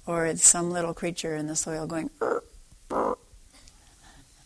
or 0.07 0.27
it's 0.27 0.47
some 0.47 0.71
little 0.71 0.95
creature 0.95 1.35
in 1.35 1.49
the 1.49 1.57
soil 1.57 1.87
going. 1.87 2.11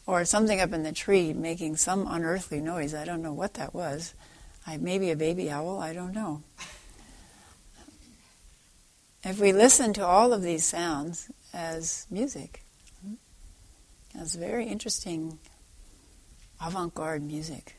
Or 0.06 0.24
something 0.24 0.60
up 0.60 0.72
in 0.72 0.82
the 0.82 0.92
tree 0.92 1.32
making 1.32 1.76
some 1.76 2.06
unearthly 2.08 2.60
noise. 2.60 2.94
I 2.94 3.04
don't 3.04 3.22
know 3.22 3.32
what 3.32 3.54
that 3.54 3.74
was. 3.74 4.14
I, 4.66 4.76
maybe 4.76 5.10
a 5.10 5.16
baby 5.16 5.50
owl, 5.50 5.80
I 5.80 5.92
don't 5.92 6.12
know. 6.12 6.42
If 9.24 9.38
we 9.38 9.52
listen 9.52 9.92
to 9.94 10.06
all 10.06 10.32
of 10.32 10.42
these 10.42 10.64
sounds 10.64 11.30
as 11.52 12.06
music, 12.10 12.64
as 14.18 14.34
very 14.34 14.66
interesting 14.66 15.38
avant 16.60 16.94
garde 16.94 17.22
music, 17.22 17.76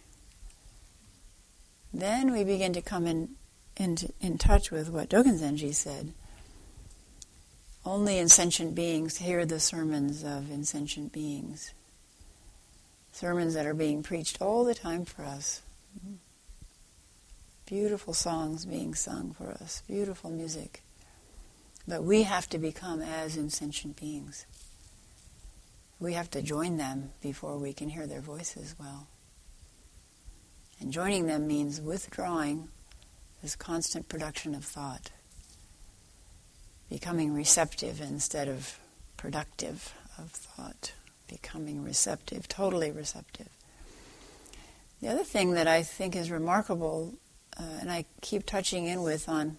then 1.93 2.31
we 2.31 2.43
begin 2.43 2.73
to 2.73 2.81
come 2.81 3.05
in, 3.05 3.35
in, 3.77 3.97
in 4.21 4.37
touch 4.37 4.71
with 4.71 4.89
what 4.89 5.09
Dogen 5.09 5.37
Zenji 5.39 5.73
said. 5.75 6.13
Only 7.85 8.17
insentient 8.17 8.73
beings 8.73 9.17
hear 9.17 9.45
the 9.45 9.59
sermons 9.59 10.23
of 10.23 10.49
insentient 10.49 11.11
beings. 11.11 11.73
Sermons 13.13 13.53
that 13.53 13.67
are 13.67 13.75
being 13.75 14.01
preached 14.01 14.41
all 14.41 14.65
the 14.65 14.73
time 14.73 15.05
for 15.05 15.23
us. 15.23 15.61
Beautiful 17.67 18.13
songs 18.13 18.65
being 18.65 18.95
sung 18.95 19.33
for 19.33 19.51
us, 19.51 19.83
beautiful 19.87 20.31
music. 20.31 20.81
But 21.87 22.03
we 22.03 22.23
have 22.23 22.49
to 22.49 22.57
become 22.57 23.01
as 23.01 23.37
insentient 23.37 23.99
beings. 23.99 24.45
We 25.99 26.13
have 26.13 26.31
to 26.31 26.41
join 26.41 26.77
them 26.77 27.11
before 27.21 27.57
we 27.57 27.71
can 27.71 27.89
hear 27.89 28.07
their 28.07 28.19
voices 28.19 28.75
well. 28.79 29.07
And 30.79 30.91
joining 30.91 31.27
them 31.27 31.47
means 31.47 31.79
withdrawing 31.79 32.67
this 33.43 33.55
constant 33.55 34.09
production 34.09 34.55
of 34.55 34.65
thought, 34.65 35.11
becoming 36.89 37.31
receptive 37.31 38.01
instead 38.01 38.47
of 38.47 38.79
productive 39.17 39.93
of 40.17 40.31
thought, 40.31 40.93
becoming 41.33 41.83
receptive, 41.83 42.47
totally 42.47 42.91
receptive. 42.91 43.49
The 45.01 45.07
other 45.07 45.23
thing 45.23 45.53
that 45.53 45.67
I 45.67 45.81
think 45.81 46.15
is 46.15 46.29
remarkable, 46.29 47.15
uh, 47.59 47.63
and 47.81 47.91
I 47.91 48.05
keep 48.21 48.45
touching 48.45 48.85
in 48.85 49.01
with 49.01 49.27
on 49.27 49.57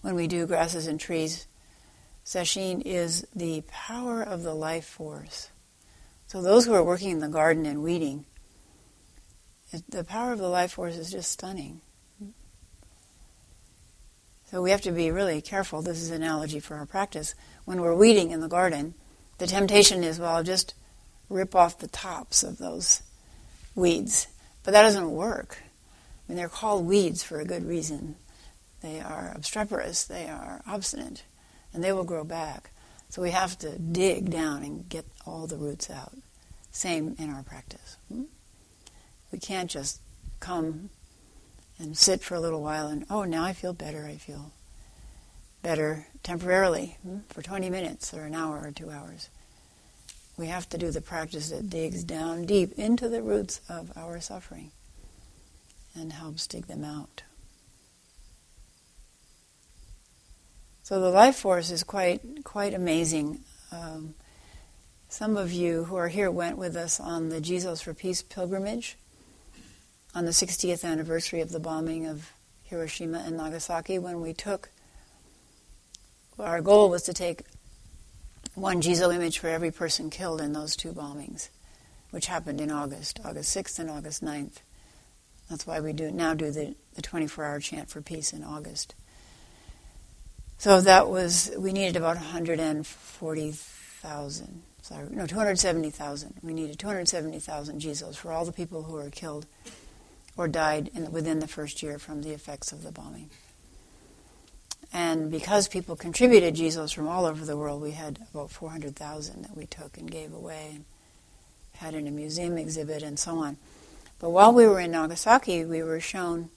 when 0.00 0.14
we 0.14 0.26
do 0.26 0.46
grasses 0.46 0.86
and 0.86 0.98
trees, 0.98 1.46
sesshin 2.24 2.80
is 2.84 3.26
the 3.36 3.62
power 3.68 4.22
of 4.22 4.42
the 4.42 4.54
life 4.54 4.86
force. 4.86 5.50
So 6.26 6.40
those 6.40 6.64
who 6.64 6.74
are 6.74 6.84
working 6.84 7.10
in 7.10 7.20
the 7.20 7.28
garden 7.28 7.66
and 7.66 7.82
weeding, 7.82 8.24
the 9.88 10.04
power 10.04 10.32
of 10.32 10.38
the 10.38 10.48
life 10.48 10.72
force 10.72 10.96
is 10.96 11.10
just 11.10 11.30
stunning. 11.30 11.82
So 14.50 14.62
we 14.62 14.70
have 14.70 14.80
to 14.82 14.92
be 14.92 15.10
really 15.10 15.42
careful. 15.42 15.82
This 15.82 16.00
is 16.00 16.10
an 16.10 16.22
analogy 16.22 16.58
for 16.58 16.76
our 16.76 16.86
practice. 16.86 17.34
When 17.66 17.82
we're 17.82 17.94
weeding 17.94 18.30
in 18.30 18.40
the 18.40 18.48
garden, 18.48 18.94
the 19.38 19.46
temptation 19.46 20.04
is, 20.04 20.18
well, 20.18 20.36
I'll 20.36 20.42
just 20.42 20.74
rip 21.28 21.54
off 21.54 21.78
the 21.78 21.88
tops 21.88 22.42
of 22.42 22.58
those 22.58 23.02
weeds. 23.74 24.28
But 24.64 24.72
that 24.72 24.82
doesn't 24.82 25.10
work. 25.10 25.58
I 25.62 26.32
mean, 26.32 26.36
they're 26.36 26.48
called 26.48 26.86
weeds 26.86 27.22
for 27.22 27.40
a 27.40 27.44
good 27.44 27.64
reason. 27.64 28.16
They 28.80 29.00
are 29.00 29.32
obstreperous, 29.34 30.04
they 30.04 30.28
are 30.28 30.60
obstinate, 30.66 31.24
and 31.72 31.82
they 31.82 31.92
will 31.92 32.04
grow 32.04 32.24
back. 32.24 32.70
So 33.08 33.22
we 33.22 33.30
have 33.30 33.58
to 33.60 33.78
dig 33.78 34.30
down 34.30 34.62
and 34.62 34.88
get 34.88 35.06
all 35.26 35.46
the 35.46 35.56
roots 35.56 35.90
out. 35.90 36.12
Same 36.70 37.16
in 37.18 37.30
our 37.30 37.42
practice. 37.42 37.96
Hmm? 38.12 38.24
We 39.32 39.38
can't 39.38 39.70
just 39.70 40.00
come 40.40 40.90
and 41.78 41.96
sit 41.96 42.22
for 42.22 42.34
a 42.34 42.40
little 42.40 42.62
while 42.62 42.88
and, 42.88 43.06
oh, 43.08 43.24
now 43.24 43.44
I 43.44 43.52
feel 43.52 43.72
better, 43.72 44.04
I 44.04 44.16
feel 44.16 44.52
better 45.62 46.06
temporarily 46.22 46.96
for 47.28 47.42
20 47.42 47.70
minutes 47.70 48.14
or 48.14 48.24
an 48.24 48.34
hour 48.34 48.60
or 48.62 48.70
two 48.70 48.90
hours. 48.90 49.28
We 50.36 50.46
have 50.46 50.68
to 50.70 50.78
do 50.78 50.90
the 50.90 51.00
practice 51.00 51.50
that 51.50 51.68
digs 51.68 52.04
down 52.04 52.46
deep 52.46 52.78
into 52.78 53.08
the 53.08 53.22
roots 53.22 53.60
of 53.68 53.90
our 53.96 54.20
suffering 54.20 54.70
and 55.94 56.12
helps 56.12 56.46
dig 56.46 56.66
them 56.66 56.84
out. 56.84 57.22
So 60.84 61.00
the 61.00 61.10
life 61.10 61.36
force 61.36 61.70
is 61.70 61.82
quite 61.82 62.44
quite 62.44 62.72
amazing. 62.72 63.40
Um, 63.72 64.14
some 65.10 65.36
of 65.36 65.52
you 65.52 65.84
who 65.84 65.96
are 65.96 66.08
here 66.08 66.30
went 66.30 66.56
with 66.56 66.76
us 66.76 66.98
on 67.00 67.28
the 67.28 67.40
Jizos 67.40 67.82
for 67.82 67.92
Peace 67.92 68.22
pilgrimage 68.22 68.96
on 70.14 70.24
the 70.24 70.30
60th 70.30 70.84
anniversary 70.84 71.40
of 71.40 71.50
the 71.50 71.60
bombing 71.60 72.06
of 72.06 72.32
Hiroshima 72.62 73.22
and 73.26 73.36
Nagasaki 73.36 73.98
when 73.98 74.20
we 74.20 74.32
took 74.32 74.70
our 76.38 76.60
goal 76.60 76.90
was 76.90 77.02
to 77.04 77.12
take 77.12 77.42
one 78.54 78.82
Jizo 78.82 79.14
image 79.14 79.38
for 79.38 79.48
every 79.48 79.70
person 79.70 80.10
killed 80.10 80.40
in 80.40 80.52
those 80.52 80.76
two 80.76 80.92
bombings, 80.92 81.48
which 82.10 82.26
happened 82.26 82.60
in 82.60 82.70
August, 82.70 83.20
August 83.24 83.56
6th 83.56 83.78
and 83.78 83.90
August 83.90 84.24
9th. 84.24 84.56
That's 85.48 85.66
why 85.66 85.80
we 85.80 85.92
do 85.92 86.10
now 86.10 86.34
do 86.34 86.50
the, 86.50 86.74
the 86.94 87.02
24-hour 87.02 87.60
chant 87.60 87.88
for 87.88 88.02
peace 88.02 88.32
in 88.32 88.44
August. 88.44 88.94
So 90.58 90.80
that 90.80 91.08
was 91.08 91.52
we 91.56 91.72
needed 91.72 91.96
about 91.96 92.16
140,000. 92.16 94.62
Sorry, 94.82 95.08
no, 95.10 95.26
270,000. 95.26 96.34
We 96.42 96.52
needed 96.52 96.78
270,000 96.78 97.80
Jizos 97.80 98.16
for 98.16 98.32
all 98.32 98.44
the 98.44 98.52
people 98.52 98.82
who 98.82 98.94
were 98.94 99.10
killed 99.10 99.46
or 100.36 100.48
died 100.48 100.90
in, 100.94 101.12
within 101.12 101.38
the 101.38 101.48
first 101.48 101.82
year 101.82 101.98
from 101.98 102.22
the 102.22 102.32
effects 102.32 102.72
of 102.72 102.82
the 102.82 102.92
bombing. 102.92 103.30
And 104.92 105.30
because 105.30 105.68
people 105.68 105.96
contributed 105.96 106.54
Jizos 106.54 106.94
from 106.94 107.08
all 107.08 107.26
over 107.26 107.44
the 107.44 107.56
world, 107.56 107.82
we 107.82 107.90
had 107.92 108.20
about 108.32 108.50
400,000 108.50 109.42
that 109.42 109.56
we 109.56 109.66
took 109.66 109.98
and 109.98 110.10
gave 110.10 110.32
away 110.32 110.70
and 110.74 110.84
had 111.74 111.94
in 111.94 112.06
a 112.06 112.10
museum 112.10 112.56
exhibit 112.56 113.02
and 113.02 113.18
so 113.18 113.38
on. 113.38 113.56
But 114.18 114.30
while 114.30 114.52
we 114.52 114.66
were 114.66 114.80
in 114.80 114.90
Nagasaki, 114.92 115.64
we 115.64 115.82
were 115.82 116.00
shown 116.00 116.50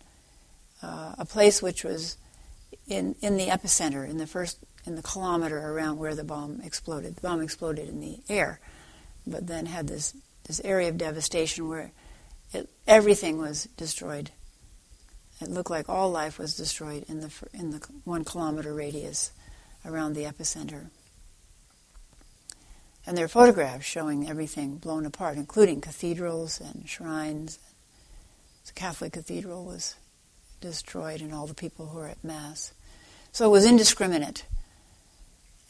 uh, 0.82 1.16
a 1.18 1.26
place 1.26 1.62
which 1.62 1.84
was 1.84 2.18
in, 2.88 3.16
in 3.22 3.38
the 3.38 3.48
epicenter, 3.48 4.08
in 4.08 4.18
the 4.18 4.26
first, 4.26 4.58
in 4.86 4.96
the 4.96 5.04
kilometer 5.04 5.58
around 5.58 6.00
where 6.00 6.16
the 6.16 6.24
bomb 6.24 6.62
exploded. 6.64 7.18
The 7.18 7.22
bomb 7.22 7.42
exploded 7.42 7.90
in 7.90 8.00
the 8.00 8.20
air, 8.30 8.60
but 9.28 9.46
then 9.46 9.68
had 9.68 9.88
this, 9.88 10.16
this 10.46 10.60
area 10.64 10.90
of 10.90 10.98
devastation 10.98 11.68
where 11.68 11.92
it, 12.54 12.70
everything 12.88 13.38
was 13.38 13.66
destroyed. 13.78 14.32
It 15.42 15.50
looked 15.50 15.72
like 15.72 15.90
all 15.90 16.12
life 16.12 16.38
was 16.38 16.56
destroyed 16.56 17.06
in 17.08 17.22
the 17.22 17.32
in 17.54 17.72
the 17.72 17.80
one 18.04 18.24
kilometer 18.24 18.74
radius 18.74 19.32
around 19.84 20.14
the 20.14 20.24
epicenter. 20.24 20.90
And 23.06 23.18
there 23.18 23.26
are 23.26 23.30
photographs 23.30 23.86
showing 23.86 24.30
everything 24.30 24.78
blown 24.78 25.06
apart, 25.06 25.38
including 25.38 25.82
cathedrals 25.82 26.62
and 26.62 26.88
shrines. 26.88 27.58
The 28.68 28.74
Catholic 28.74 29.14
cathedral 29.14 29.66
was 29.66 29.96
destroyed, 30.62 31.22
and 31.22 31.34
all 31.34 31.48
the 31.48 31.56
people 31.56 31.88
who 31.88 31.98
were 31.98 32.08
at 32.08 32.24
mass. 32.24 32.74
So 33.32 33.48
it 33.48 33.52
was 33.52 33.66
indiscriminate. 33.66 34.46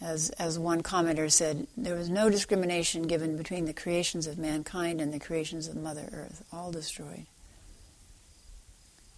As, 0.02 0.32
as 0.32 0.60
one 0.60 0.82
commenter 0.82 1.32
said, 1.32 1.68
there 1.78 1.96
was 1.96 2.10
no 2.10 2.30
discrimination 2.30 3.04
given 3.04 3.38
between 3.38 3.66
the 3.66 3.74
creations 3.74 4.28
of 4.28 4.38
mankind 4.38 5.00
and 5.00 5.14
the 5.14 5.20
creations 5.20 5.68
of 5.68 5.76
Mother 5.76 6.10
Earth, 6.12 6.44
all 6.52 6.72
destroyed. 6.72 7.28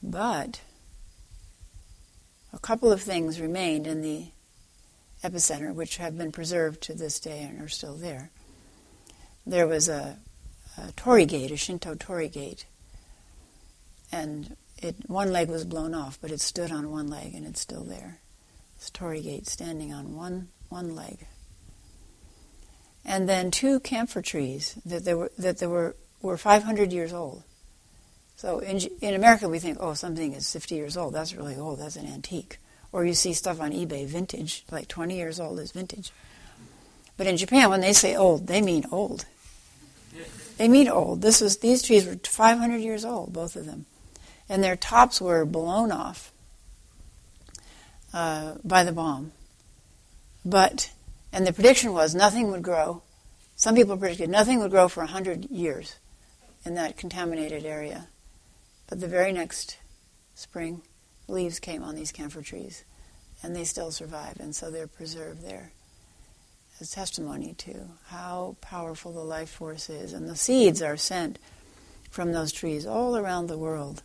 But 0.04 0.60
a 2.52 2.60
couple 2.60 2.92
of 2.92 3.02
things 3.02 3.40
remained 3.40 3.88
in 3.88 4.02
the 4.02 4.28
epicenter, 5.24 5.74
which 5.74 5.98
have 5.98 6.18
been 6.18 6.34
preserved 6.34 6.82
to 6.82 6.94
this 6.94 7.22
day 7.22 7.42
and 7.42 7.62
are 7.62 7.70
still 7.70 7.96
there. 7.96 8.30
There 9.46 9.66
was 9.66 9.88
a, 9.88 10.18
a 10.78 10.92
torii 10.92 11.26
gate, 11.26 11.52
a 11.52 11.58
Shinto 11.58 11.96
torii 11.96 12.28
gate, 12.28 12.66
and 14.12 14.58
it, 14.78 14.96
one 15.08 15.32
leg 15.32 15.50
was 15.50 15.64
blown 15.64 15.96
off, 15.96 16.20
but 16.22 16.32
it 16.32 16.42
stood 16.42 16.72
on 16.72 16.92
one 16.92 17.08
leg 17.08 17.34
and 17.34 17.46
it's 17.46 17.62
still 17.62 17.84
there. 17.84 18.20
This 18.78 18.90
torii 18.90 19.22
gate 19.22 19.48
standing 19.48 19.94
on 19.94 20.16
one 20.16 20.50
one 20.68 20.96
leg. 20.96 21.28
And 23.06 23.30
then 23.30 23.52
two 23.52 23.80
camphor 23.80 24.22
trees 24.22 24.76
that 24.86 25.06
there 25.06 25.18
were 25.18 25.32
that 25.38 25.60
there 25.60 25.70
were 25.70 25.96
were 26.22 26.38
500 26.38 26.92
years 26.92 27.14
old. 27.14 27.44
So 28.36 28.60
in 28.60 28.80
in 29.02 29.14
America 29.14 29.48
we 29.48 29.60
think, 29.60 29.78
oh, 29.80 29.94
something 29.94 30.34
is 30.34 30.52
50 30.52 30.76
years 30.76 30.98
old. 30.98 31.14
That's 31.14 31.36
really 31.36 31.56
old. 31.56 31.80
That's 31.80 31.96
an 31.96 32.08
antique. 32.08 32.58
Or 32.92 33.06
you 33.06 33.14
see 33.14 33.34
stuff 33.34 33.60
on 33.60 33.72
eBay, 33.72 34.06
vintage, 34.06 34.64
like 34.70 34.88
20 34.88 35.16
years 35.16 35.40
old 35.40 35.60
is 35.60 35.72
vintage. 35.72 36.12
But 37.18 37.28
in 37.28 37.38
Japan, 37.38 37.70
when 37.70 37.82
they 37.82 37.94
say 37.94 38.16
old, 38.16 38.48
they 38.48 38.62
mean 38.62 38.86
old. 38.92 39.26
They 40.58 40.68
mean 40.68 40.88
old. 40.88 41.22
This 41.22 41.42
was 41.42 41.58
these 41.58 41.82
trees 41.82 42.06
were 42.06 42.16
500 42.16 42.78
years 42.78 43.04
old, 43.04 43.34
both 43.34 43.56
of 43.56 43.66
them, 43.66 43.86
and 44.48 44.64
their 44.64 44.76
tops 44.76 45.20
were 45.20 45.46
blown 45.46 45.92
off 45.92 46.32
uh, 48.14 48.56
by 48.64 48.84
the 48.84 48.92
bomb. 48.92 49.32
But, 50.46 50.92
and 51.32 51.48
the 51.48 51.54
prediction 51.54 51.94
was 51.94 52.14
nothing 52.14 52.52
would 52.52 52.62
grow. 52.62 53.02
Some 53.56 53.76
people 53.76 53.98
predicted 53.98 54.30
nothing 54.30 54.60
would 54.60 54.72
grow 54.72 54.88
for 54.88 55.02
100 55.02 55.50
years 55.50 55.96
in 56.66 56.76
that 56.76 56.98
contaminated 56.98 57.66
area. 57.66 58.08
But 58.94 59.00
the 59.00 59.08
very 59.08 59.32
next 59.32 59.80
spring, 60.36 60.84
leaves 61.28 61.60
came 61.60 61.82
on 61.82 61.96
these 61.96 62.12
camphor 62.12 62.44
trees. 62.44 62.84
and 63.42 63.56
they 63.56 63.64
still 63.64 63.90
survive, 63.90 64.40
and 64.40 64.56
so 64.56 64.70
they're 64.70 64.86
preserved 64.86 65.44
there 65.44 65.72
as 66.80 66.92
testimony 66.92 67.56
to 67.56 67.90
how 68.10 68.56
powerful 68.62 69.12
the 69.12 69.24
life 69.24 69.50
force 69.50 69.90
is. 69.90 70.14
And 70.14 70.30
the 70.30 70.36
seeds 70.36 70.80
are 70.84 70.96
sent 70.96 71.40
from 72.12 72.34
those 72.34 72.52
trees 72.52 72.86
all 72.86 73.18
around 73.18 73.48
the 73.48 73.58
world. 73.58 74.04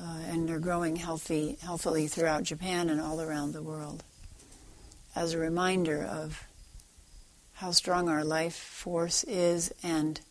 Uh, 0.00 0.20
and 0.30 0.48
they're 0.48 0.58
growing 0.58 0.96
healthy, 0.96 1.58
healthily 1.60 2.06
throughout 2.06 2.44
Japan 2.44 2.88
and 2.88 2.98
all 2.98 3.20
around 3.20 3.52
the 3.52 3.62
world 3.62 4.02
as 5.14 5.34
a 5.34 5.38
reminder 5.38 6.02
of 6.02 6.44
how 7.52 7.72
strong 7.72 8.08
our 8.08 8.24
life 8.24 8.56
force 8.56 9.22
is 9.24 9.70
and 9.82 10.22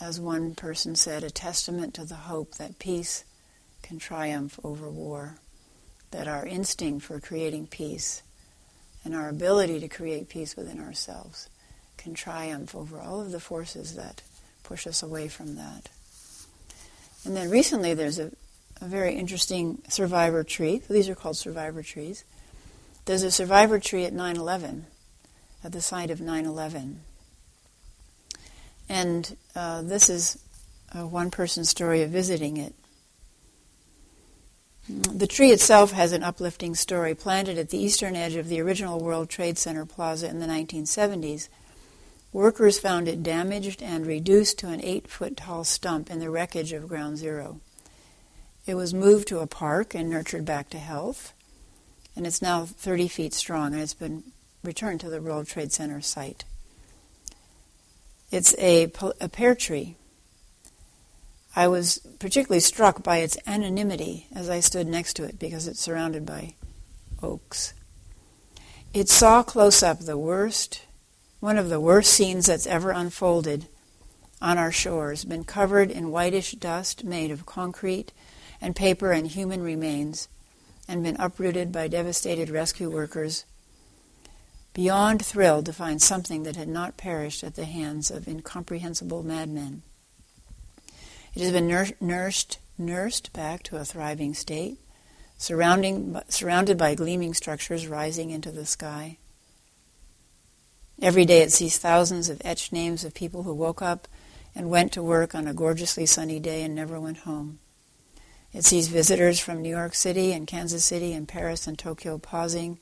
as 0.00 0.20
one 0.20 0.54
person 0.54 0.96
said, 0.96 1.22
a 1.22 1.30
testament 1.30 1.94
to 1.94 2.04
the 2.04 2.14
hope 2.14 2.54
that 2.54 2.78
peace 2.78 3.24
can 3.82 3.98
triumph 3.98 4.58
over 4.64 4.88
war, 4.88 5.36
that 6.10 6.26
our 6.26 6.46
instinct 6.46 7.04
for 7.04 7.20
creating 7.20 7.66
peace 7.66 8.22
and 9.04 9.14
our 9.14 9.28
ability 9.28 9.80
to 9.80 9.88
create 9.88 10.28
peace 10.28 10.56
within 10.56 10.80
ourselves 10.80 11.48
can 11.96 12.14
triumph 12.14 12.74
over 12.74 12.98
all 12.98 13.20
of 13.20 13.30
the 13.30 13.40
forces 13.40 13.94
that 13.94 14.22
push 14.62 14.86
us 14.86 15.02
away 15.02 15.28
from 15.28 15.56
that. 15.56 15.88
And 17.24 17.36
then 17.36 17.50
recently 17.50 17.92
there's 17.92 18.18
a, 18.18 18.32
a 18.80 18.86
very 18.86 19.14
interesting 19.14 19.82
survivor 19.88 20.42
tree. 20.42 20.80
These 20.88 21.08
are 21.08 21.14
called 21.14 21.36
survivor 21.36 21.82
trees. 21.82 22.24
There's 23.04 23.22
a 23.22 23.30
survivor 23.30 23.78
tree 23.78 24.04
at 24.04 24.12
9 24.12 24.36
11, 24.36 24.86
at 25.62 25.72
the 25.72 25.82
site 25.82 26.10
of 26.10 26.20
9 26.20 26.46
11. 26.46 27.00
And 28.90 29.36
uh, 29.54 29.82
this 29.82 30.10
is 30.10 30.36
a 30.92 31.06
one 31.06 31.30
person 31.30 31.64
story 31.64 32.02
of 32.02 32.10
visiting 32.10 32.56
it. 32.56 32.74
The 34.88 35.28
tree 35.28 35.52
itself 35.52 35.92
has 35.92 36.12
an 36.12 36.24
uplifting 36.24 36.74
story. 36.74 37.14
Planted 37.14 37.56
at 37.56 37.70
the 37.70 37.78
eastern 37.78 38.16
edge 38.16 38.34
of 38.34 38.48
the 38.48 38.60
original 38.60 38.98
World 38.98 39.30
Trade 39.30 39.58
Center 39.58 39.86
plaza 39.86 40.28
in 40.28 40.40
the 40.40 40.46
1970s, 40.48 41.48
workers 42.32 42.80
found 42.80 43.06
it 43.06 43.22
damaged 43.22 43.80
and 43.80 44.04
reduced 44.04 44.58
to 44.58 44.70
an 44.70 44.82
eight 44.82 45.06
foot 45.06 45.36
tall 45.36 45.62
stump 45.62 46.10
in 46.10 46.18
the 46.18 46.28
wreckage 46.28 46.72
of 46.72 46.88
Ground 46.88 47.16
Zero. 47.16 47.60
It 48.66 48.74
was 48.74 48.92
moved 48.92 49.28
to 49.28 49.38
a 49.38 49.46
park 49.46 49.94
and 49.94 50.10
nurtured 50.10 50.44
back 50.44 50.68
to 50.70 50.78
health, 50.78 51.32
and 52.16 52.26
it's 52.26 52.42
now 52.42 52.64
30 52.64 53.06
feet 53.06 53.34
strong 53.34 53.72
and 53.72 53.82
it's 53.82 53.94
been 53.94 54.24
returned 54.64 54.98
to 55.02 55.10
the 55.10 55.22
World 55.22 55.46
Trade 55.46 55.70
Center 55.70 56.00
site. 56.00 56.44
It's 58.30 58.54
a, 58.58 58.90
a 59.20 59.28
pear 59.28 59.54
tree 59.54 59.96
I 61.54 61.66
was 61.66 61.98
particularly 62.18 62.60
struck 62.60 63.02
by 63.02 63.18
its 63.18 63.36
anonymity 63.46 64.28
as 64.32 64.48
I 64.48 64.60
stood 64.60 64.86
next 64.86 65.14
to 65.14 65.24
it 65.24 65.38
because 65.38 65.66
it's 65.66 65.80
surrounded 65.80 66.24
by 66.24 66.54
oaks. 67.22 67.74
It 68.94 69.08
saw 69.08 69.42
close 69.42 69.82
up 69.82 70.00
the 70.00 70.18
worst, 70.18 70.82
one 71.40 71.58
of 71.58 71.68
the 71.68 71.80
worst 71.80 72.12
scenes 72.12 72.46
that's 72.46 72.66
ever 72.66 72.92
unfolded 72.92 73.66
on 74.40 74.58
our 74.58 74.72
shores, 74.72 75.24
been 75.24 75.44
covered 75.44 75.90
in 75.90 76.10
whitish 76.10 76.52
dust 76.52 77.04
made 77.04 77.30
of 77.30 77.46
concrete 77.46 78.12
and 78.60 78.76
paper 78.76 79.10
and 79.10 79.26
human 79.26 79.62
remains, 79.62 80.28
and 80.86 81.02
been 81.02 81.16
uprooted 81.18 81.72
by 81.72 81.88
devastated 81.88 82.48
rescue 82.48 82.90
workers. 82.90 83.44
Beyond 84.80 85.22
thrilled 85.22 85.66
to 85.66 85.74
find 85.74 86.00
something 86.00 86.44
that 86.44 86.56
had 86.56 86.66
not 86.66 86.96
perished 86.96 87.44
at 87.44 87.54
the 87.54 87.66
hands 87.66 88.10
of 88.10 88.26
incomprehensible 88.26 89.22
madmen. 89.22 89.82
It 91.34 91.42
has 91.42 91.52
been 91.52 91.68
nursed, 92.00 92.58
nursed 92.78 93.30
back 93.34 93.62
to 93.64 93.76
a 93.76 93.84
thriving 93.84 94.32
state, 94.32 94.78
surrounding, 95.36 96.18
surrounded 96.30 96.78
by 96.78 96.94
gleaming 96.94 97.34
structures 97.34 97.88
rising 97.88 98.30
into 98.30 98.50
the 98.50 98.64
sky. 98.64 99.18
Every 101.02 101.26
day 101.26 101.42
it 101.42 101.52
sees 101.52 101.76
thousands 101.76 102.30
of 102.30 102.40
etched 102.42 102.72
names 102.72 103.04
of 103.04 103.12
people 103.12 103.42
who 103.42 103.52
woke 103.52 103.82
up 103.82 104.08
and 104.54 104.70
went 104.70 104.92
to 104.92 105.02
work 105.02 105.34
on 105.34 105.46
a 105.46 105.52
gorgeously 105.52 106.06
sunny 106.06 106.40
day 106.40 106.62
and 106.62 106.74
never 106.74 106.98
went 106.98 107.18
home. 107.18 107.58
It 108.54 108.64
sees 108.64 108.88
visitors 108.88 109.40
from 109.40 109.60
New 109.60 109.76
York 109.76 109.94
City 109.94 110.32
and 110.32 110.46
Kansas 110.46 110.86
City 110.86 111.12
and 111.12 111.28
Paris 111.28 111.66
and 111.66 111.78
Tokyo 111.78 112.16
pausing, 112.16 112.78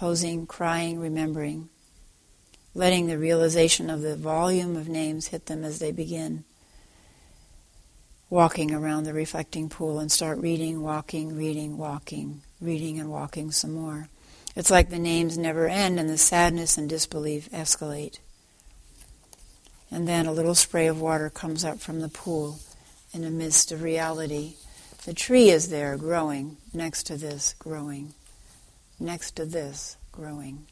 posing, 0.00 0.46
crying, 0.46 0.98
remembering, 0.98 1.68
letting 2.74 3.06
the 3.06 3.18
realization 3.18 3.90
of 3.90 4.00
the 4.00 4.16
volume 4.16 4.74
of 4.74 4.88
names 4.88 5.26
hit 5.26 5.44
them 5.44 5.62
as 5.62 5.78
they 5.78 5.92
begin 5.92 6.42
walking 8.30 8.72
around 8.72 9.04
the 9.04 9.12
reflecting 9.12 9.68
pool 9.68 9.98
and 9.98 10.10
start 10.10 10.38
reading, 10.38 10.80
walking, 10.80 11.36
reading, 11.36 11.76
walking, 11.76 12.40
reading 12.60 12.98
and 12.98 13.10
walking 13.10 13.50
some 13.50 13.74
more. 13.74 14.08
It's 14.56 14.70
like 14.70 14.88
the 14.88 14.98
names 14.98 15.36
never 15.36 15.68
end 15.68 16.00
and 16.00 16.08
the 16.08 16.16
sadness 16.16 16.78
and 16.78 16.88
disbelief 16.88 17.50
escalate. 17.50 18.20
And 19.90 20.08
then 20.08 20.24
a 20.24 20.32
little 20.32 20.54
spray 20.54 20.86
of 20.86 21.00
water 21.00 21.28
comes 21.28 21.62
up 21.62 21.78
from 21.78 22.00
the 22.00 22.08
pool 22.08 22.60
in 23.12 23.20
the 23.20 23.30
midst 23.30 23.70
of 23.70 23.82
reality. 23.82 24.54
The 25.04 25.12
tree 25.12 25.50
is 25.50 25.68
there 25.68 25.98
growing 25.98 26.56
next 26.72 27.02
to 27.08 27.16
this, 27.16 27.54
growing, 27.58 28.14
next 29.00 29.36
to 29.36 29.46
this, 29.46 29.96
growing. 30.12 30.66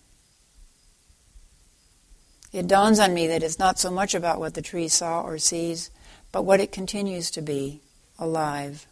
It 2.52 2.66
dawns 2.66 2.98
on 2.98 3.12
me 3.12 3.26
that 3.26 3.42
it's 3.42 3.58
not 3.58 3.78
so 3.78 3.90
much 3.90 4.14
about 4.14 4.40
what 4.40 4.54
the 4.54 4.62
tree 4.62 4.88
saw 4.88 5.22
or 5.22 5.38
sees 5.38 5.90
but 6.32 6.42
what 6.42 6.60
it 6.60 6.72
continues 6.72 7.30
to 7.32 7.42
be 7.42 7.80
alive. 8.18 8.86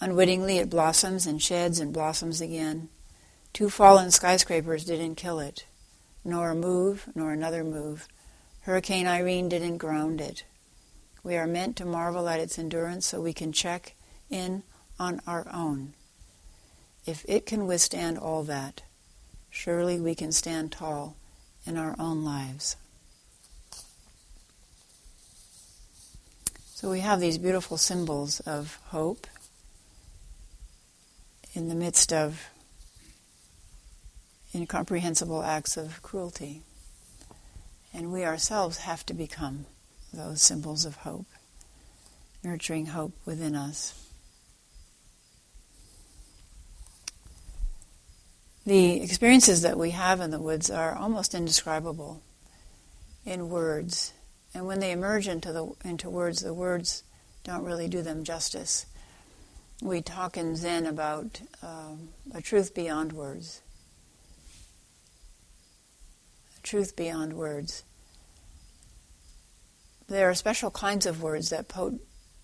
Unwittingly, 0.00 0.58
it 0.58 0.70
blossoms 0.70 1.26
and 1.26 1.42
sheds 1.42 1.80
and 1.80 1.92
blossoms 1.92 2.40
again. 2.40 2.88
Two 3.52 3.68
fallen 3.68 4.10
skyscrapers 4.10 4.84
didn't 4.84 5.16
kill 5.16 5.40
it, 5.40 5.66
nor 6.24 6.50
a 6.50 6.54
move, 6.54 7.08
nor 7.14 7.32
another 7.32 7.64
move. 7.64 8.06
Hurricane 8.60 9.06
Irene 9.06 9.48
didn't 9.48 9.78
ground 9.78 10.20
it. 10.20 10.44
We 11.24 11.36
are 11.36 11.46
meant 11.46 11.76
to 11.76 11.84
marvel 11.84 12.28
at 12.28 12.40
its 12.40 12.58
endurance 12.58 13.06
so 13.06 13.20
we 13.20 13.32
can 13.32 13.52
check 13.52 13.94
in 14.30 14.62
on 14.98 15.20
our 15.26 15.46
own. 15.52 15.94
If 17.06 17.24
it 17.28 17.46
can 17.46 17.66
withstand 17.66 18.18
all 18.18 18.42
that, 18.44 18.82
surely 19.50 20.00
we 20.00 20.14
can 20.14 20.32
stand 20.32 20.72
tall 20.72 21.16
in 21.66 21.76
our 21.76 21.94
own 21.98 22.24
lives. 22.24 22.76
So 26.74 26.90
we 26.90 27.00
have 27.00 27.18
these 27.18 27.38
beautiful 27.38 27.76
symbols 27.76 28.40
of 28.40 28.78
hope 28.86 29.26
in 31.54 31.68
the 31.68 31.74
midst 31.74 32.12
of 32.12 32.50
incomprehensible 34.54 35.42
acts 35.42 35.76
of 35.76 36.02
cruelty. 36.02 36.62
And 37.92 38.12
we 38.12 38.24
ourselves 38.24 38.78
have 38.78 39.04
to 39.06 39.14
become 39.14 39.66
those 40.12 40.40
symbols 40.40 40.84
of 40.84 40.96
hope, 40.96 41.26
nurturing 42.44 42.86
hope 42.86 43.12
within 43.26 43.56
us. 43.56 44.07
The 48.68 49.02
experiences 49.02 49.62
that 49.62 49.78
we 49.78 49.92
have 49.92 50.20
in 50.20 50.30
the 50.30 50.38
woods 50.38 50.70
are 50.70 50.94
almost 50.94 51.34
indescribable 51.34 52.20
in 53.24 53.48
words. 53.48 54.12
And 54.52 54.66
when 54.66 54.78
they 54.78 54.92
emerge 54.92 55.26
into, 55.26 55.54
the, 55.54 55.72
into 55.88 56.10
words, 56.10 56.42
the 56.42 56.52
words 56.52 57.02
don't 57.44 57.64
really 57.64 57.88
do 57.88 58.02
them 58.02 58.24
justice. 58.24 58.84
We 59.80 60.02
talk 60.02 60.36
in 60.36 60.54
Zen 60.54 60.84
about 60.84 61.40
um, 61.62 62.10
a 62.34 62.42
truth 62.42 62.74
beyond 62.74 63.14
words. 63.14 63.62
A 66.58 66.60
truth 66.60 66.94
beyond 66.94 67.32
words. 67.32 67.84
There 70.08 70.28
are 70.28 70.34
special 70.34 70.70
kinds 70.70 71.06
of 71.06 71.22
words 71.22 71.48
that 71.48 71.68
po- 71.68 72.00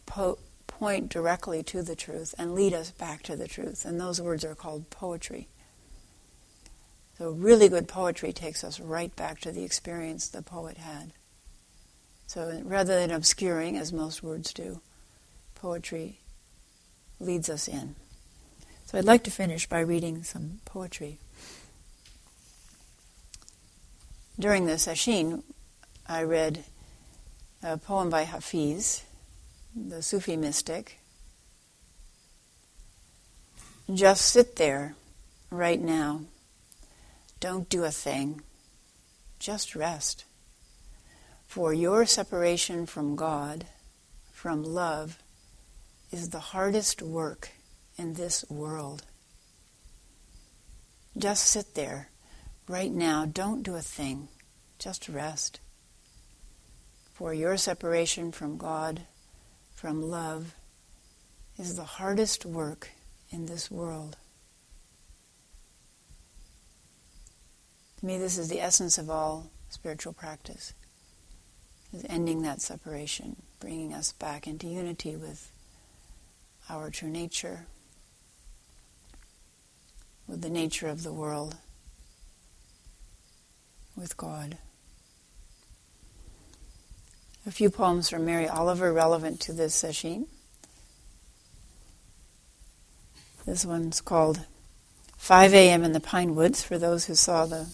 po- 0.07 0.39
point 0.69 1.11
directly 1.11 1.63
to 1.65 1.83
the 1.83 1.95
truth 1.95 2.35
and 2.39 2.55
lead 2.55 2.73
us 2.73 2.93
back 2.93 3.23
to 3.25 3.37
the 3.37 3.47
truth, 3.47 3.85
and 3.85 4.01
those 4.01 4.23
words 4.23 4.43
are 4.43 4.55
called 4.55 4.89
poetry. 4.89 5.49
So, 7.19 7.31
really 7.31 7.69
good 7.69 7.89
poetry 7.89 8.33
takes 8.33 8.65
us 8.65 8.81
right 8.81 9.15
back 9.15 9.41
to 9.41 9.53
the 9.53 9.65
experience 9.65 10.29
the 10.29 10.43
poet 10.43 10.79
had. 10.79 11.13
So 12.27 12.61
rather 12.65 12.99
than 12.99 13.11
obscuring, 13.11 13.77
as 13.77 13.93
most 13.93 14.23
words 14.23 14.53
do, 14.53 14.81
poetry 15.55 16.19
leads 17.21 17.49
us 17.49 17.69
in. 17.69 17.95
So 18.87 18.99
I'd 18.99 19.05
like 19.05 19.23
to 19.25 19.31
finish 19.31 19.69
by 19.69 19.81
reading 19.81 20.25
some 20.25 20.61
poetry. 20.65 21.19
During 24.39 24.67
the 24.67 24.73
sesshin, 24.73 25.45
I 26.09 26.25
read 26.25 26.65
a 27.63 27.79
poem 27.79 28.11
by 28.11 28.25
Hafiz, 28.25 29.05
the 29.77 30.03
Sufi 30.03 30.37
mystic. 30.37 30.99
Just 33.93 34.27
sit 34.27 34.57
there 34.57 34.97
right 35.51 35.81
now. 35.81 36.23
Don't 37.45 37.69
do 37.69 37.85
a 37.85 37.91
thing. 37.91 38.41
Just 39.39 39.77
rest. 39.77 40.25
For 41.47 41.75
your 41.75 42.07
separation 42.07 42.87
from 42.87 43.17
God, 43.17 43.67
from 44.33 44.63
love, 44.63 45.19
is 46.11 46.31
the 46.31 46.39
hardest 46.39 47.03
work 47.03 47.51
in 47.99 48.15
this 48.15 48.47
world. 48.49 49.03
Just 51.19 51.45
sit 51.45 51.75
there 51.75 52.09
right 52.67 52.91
now. 52.91 53.27
Don't 53.27 53.63
do 53.63 53.75
a 53.75 53.83
thing. 53.83 54.29
Just 54.79 55.07
rest. 55.07 55.61
For 57.13 57.35
your 57.35 57.59
separation 57.59 58.33
from 58.33 58.57
God, 58.57 59.03
from 59.75 60.01
love, 60.01 60.55
is 61.59 61.77
the 61.77 61.85
hardest 61.85 62.47
work 62.47 62.89
in 63.29 63.45
this 63.45 63.71
world. 63.71 64.17
To 68.05 68.09
me, 68.09 68.19
this 68.19 68.37
is 68.37 68.51
the 68.51 68.61
essence 68.61 68.99
of 68.99 69.09
all 69.09 69.51
spiritual 69.71 70.13
practice, 70.13 70.75
is 71.91 72.05
ending 72.07 72.43
that 72.43 72.61
separation, 72.61 73.37
bringing 73.61 73.95
us 73.95 74.13
back 74.13 74.47
into 74.47 74.67
unity 74.67 75.17
with 75.17 75.51
our 76.69 76.91
true 76.91 77.09
nature, 77.09 77.65
with 80.29 80.43
the 80.43 80.51
nature 80.51 80.87
of 80.87 81.03
the 81.03 81.15
world, 81.15 81.57
with 83.97 84.19
God. 84.19 84.59
A 87.47 87.51
few 87.51 87.71
poems 87.71 88.11
from 88.11 88.27
Mary 88.27 88.47
Oliver 88.47 88.93
relevant 88.93 89.41
to 89.41 89.55
this 89.55 89.75
session. 89.75 90.27
This 93.47 93.65
one's 93.65 94.03
called 94.03 94.45
5 95.17 95.55
a.m. 95.55 95.85
in 95.85 95.93
the 95.93 96.01
Pine 96.01 96.35
Woods. 96.35 96.63
For 96.63 96.77
those 96.77 97.07
who 97.07 97.15
saw 97.15 97.47
the 97.47 97.69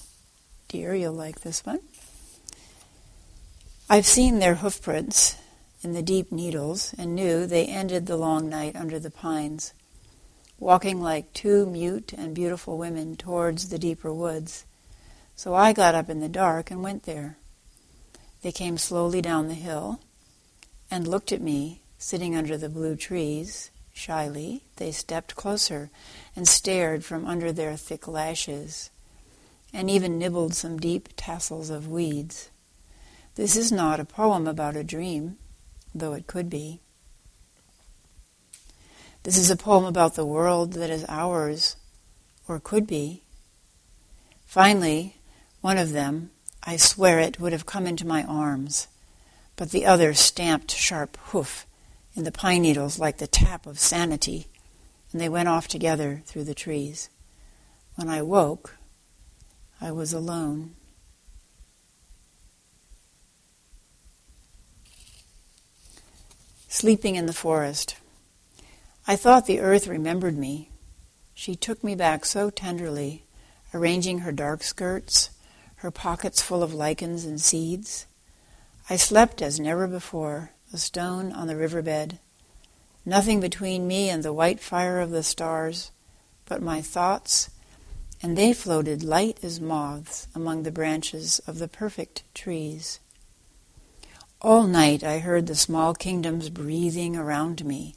deer, 0.71 0.95
you'll 0.95 1.13
like 1.13 1.41
this 1.41 1.67
one. 1.67 1.81
I've 3.89 4.07
seen 4.07 4.39
their 4.39 4.55
hoofprints 4.55 5.37
in 5.83 5.95
the 5.95 6.03
deep 6.03 6.31
needles 6.31 6.95
and 6.97 7.15
knew 7.15 7.45
they 7.45 7.67
ended 7.67 8.07
the 8.07 8.17
long 8.17 8.49
night 8.49 8.77
under 8.77 9.01
the 9.01 9.11
pines, 9.11 9.75
walking 10.61 11.03
like 11.03 11.33
two 11.33 11.67
mute 11.67 12.13
and 12.17 12.35
beautiful 12.35 12.79
women 12.79 13.17
towards 13.17 13.69
the 13.69 13.79
deeper 13.81 14.13
woods. 14.13 14.65
So 15.35 15.55
I 15.55 15.73
got 15.73 15.97
up 15.97 16.09
in 16.09 16.21
the 16.21 16.29
dark 16.29 16.71
and 16.71 16.83
went 16.83 17.03
there. 17.03 17.37
They 18.43 18.53
came 18.53 18.79
slowly 18.79 19.21
down 19.21 19.49
the 19.49 19.55
hill 19.55 20.01
and 20.89 21.09
looked 21.09 21.33
at 21.33 21.43
me 21.43 21.83
sitting 21.99 22.37
under 22.37 22.57
the 22.57 22.69
blue 22.69 22.95
trees. 22.95 23.73
Shyly, 23.93 24.63
they 24.77 24.93
stepped 24.93 25.35
closer 25.35 25.91
and 26.37 26.47
stared 26.47 27.05
from 27.05 27.27
under 27.27 27.53
their 27.53 27.77
thick 27.77 28.07
lashes, 28.07 28.91
and 29.73 29.91
even 29.91 30.19
nibbled 30.19 30.55
some 30.55 30.79
deep 30.79 31.09
tassels 31.17 31.71
of 31.71 31.89
weeds. 31.89 32.51
This 33.37 33.57
is 33.57 33.71
not 33.71 34.01
a 34.01 34.05
poem 34.05 34.47
about 34.47 34.77
a 34.77 34.85
dream, 34.85 35.39
though 35.95 36.13
it 36.13 36.27
could 36.27 36.51
be. 36.51 36.81
This 39.23 39.37
is 39.37 39.51
a 39.51 39.57
poem 39.57 39.85
about 39.85 40.15
the 40.15 40.27
world 40.27 40.73
that 40.73 40.91
is 40.91 41.05
ours, 41.09 41.77
or 42.49 42.59
could 42.59 42.87
be. 42.87 43.23
Finally, 44.47 45.17
one 45.61 45.79
of 45.79 45.93
them, 45.93 46.31
I 46.65 46.77
swear 46.77 47.21
it, 47.21 47.39
would 47.39 47.53
have 47.53 47.67
come 47.67 47.87
into 47.87 48.07
my 48.07 48.25
arms, 48.25 48.89
but 49.57 49.71
the 49.71 49.87
other 49.87 50.15
stamped 50.15 50.73
sharp 50.73 51.17
hoof 51.27 51.67
in 52.15 52.25
the 52.25 52.33
pine 52.33 52.63
needles 52.63 52.99
like 52.99 53.19
the 53.19 53.27
tap 53.27 53.67
of 53.67 53.79
sanity, 53.79 54.49
and 55.13 55.21
they 55.21 55.29
went 55.29 55.49
off 55.49 55.69
together 55.69 56.23
through 56.25 56.45
the 56.45 56.55
trees. 56.55 57.11
When 57.95 58.09
I 58.09 58.23
woke, 58.23 58.77
I 59.81 59.91
was 59.93 60.13
alone. 60.13 60.75
Sleeping 66.69 67.15
in 67.17 67.27
the 67.27 67.33
forest. 67.33 67.97
I 69.07 69.17
thought 69.17 69.47
the 69.47 69.61
earth 69.61 69.87
remembered 69.87 70.37
me. 70.37 70.71
She 71.35 71.57
took 71.57 71.83
me 71.83 71.95
back 71.95 72.25
so 72.25 72.51
tenderly, 72.51 73.25
arranging 73.73 74.21
her 74.21 74.33
dark 74.33 74.63
skirts, 74.63 75.31
her 75.77 75.91
pockets 75.91 76.43
full 76.43 76.63
of 76.63 76.75
lichens 76.75 77.25
and 77.25 77.41
seeds. 77.41 78.07
I 78.89 78.97
slept 78.97 79.41
as 79.41 79.59
never 79.59 79.87
before, 79.87 80.51
a 80.73 80.79
stone 80.79 81.33
on 81.33 81.47
the 81.47 81.57
riverbed, 81.57 82.19
nothing 83.05 83.41
between 83.41 83.89
me 83.89 84.11
and 84.11 84.23
the 84.23 84.33
white 84.33 84.61
fire 84.61 85.01
of 85.01 85.11
the 85.11 85.23
stars 85.23 85.91
but 86.51 86.61
my 86.61 86.83
thoughts, 86.83 87.49
and 88.23 88.37
they 88.37 88.53
floated 88.53 89.03
light 89.03 89.39
as 89.43 89.61
moths 89.61 90.29
among 90.35 90.63
the 90.63 90.71
branches 90.71 91.41
of 91.47 91.59
the 91.59 91.69
perfect 91.69 92.23
trees. 92.35 93.01
All 94.43 94.67
night 94.67 95.03
I 95.03 95.19
heard 95.19 95.47
the 95.47 95.55
small 95.55 95.95
kingdoms 95.95 96.51
breathing 96.51 97.17
around 97.17 97.65
me 97.65 97.95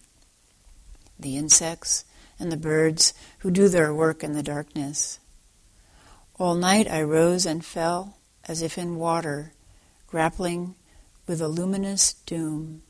the 1.19 1.37
insects 1.37 2.05
and 2.39 2.51
the 2.51 2.57
birds 2.57 3.13
who 3.39 3.51
do 3.51 3.69
their 3.69 3.93
work 3.93 4.23
in 4.23 4.33
the 4.33 4.43
darkness. 4.43 5.19
All 6.37 6.55
night 6.55 6.89
I 6.89 7.01
rose 7.01 7.45
and 7.45 7.63
fell 7.63 8.17
as 8.45 8.61
if 8.61 8.77
in 8.77 8.95
water, 8.95 9.53
grappling 10.07 10.75
with 11.27 11.39
a 11.39 11.47
luminous 11.47 12.13
doom. 12.13 12.81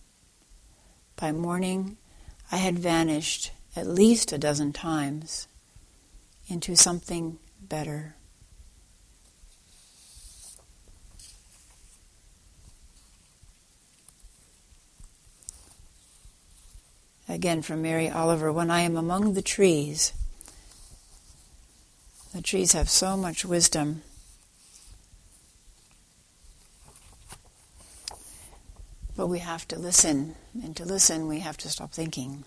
By 1.16 1.32
morning, 1.32 1.98
I 2.52 2.58
had 2.58 2.80
vanished 2.80 3.52
at 3.76 3.88
least 3.88 4.32
a 4.32 4.38
dozen 4.38 4.74
times 4.74 5.48
into 6.48 6.76
something 6.76 7.38
better. 7.62 8.16
Again 17.30 17.62
from 17.62 17.82
Mary 17.82 18.10
Oliver 18.10 18.52
When 18.52 18.70
I 18.70 18.82
am 18.82 18.96
among 18.98 19.34
the 19.34 19.42
trees, 19.42 20.14
the 22.34 22.42
trees 22.42 22.74
have 22.74 22.90
so 22.90 23.16
much 23.16 23.46
wisdom 23.46 24.04
But 29.16 29.28
we 29.28 29.40
have 29.40 29.68
to 29.68 29.78
listen, 29.78 30.36
and 30.64 30.76
to 30.76 30.86
listen, 30.86 31.28
we 31.28 31.40
have 31.40 31.58
to 31.58 31.70
stop 31.70 31.92
thinking. 31.92 32.46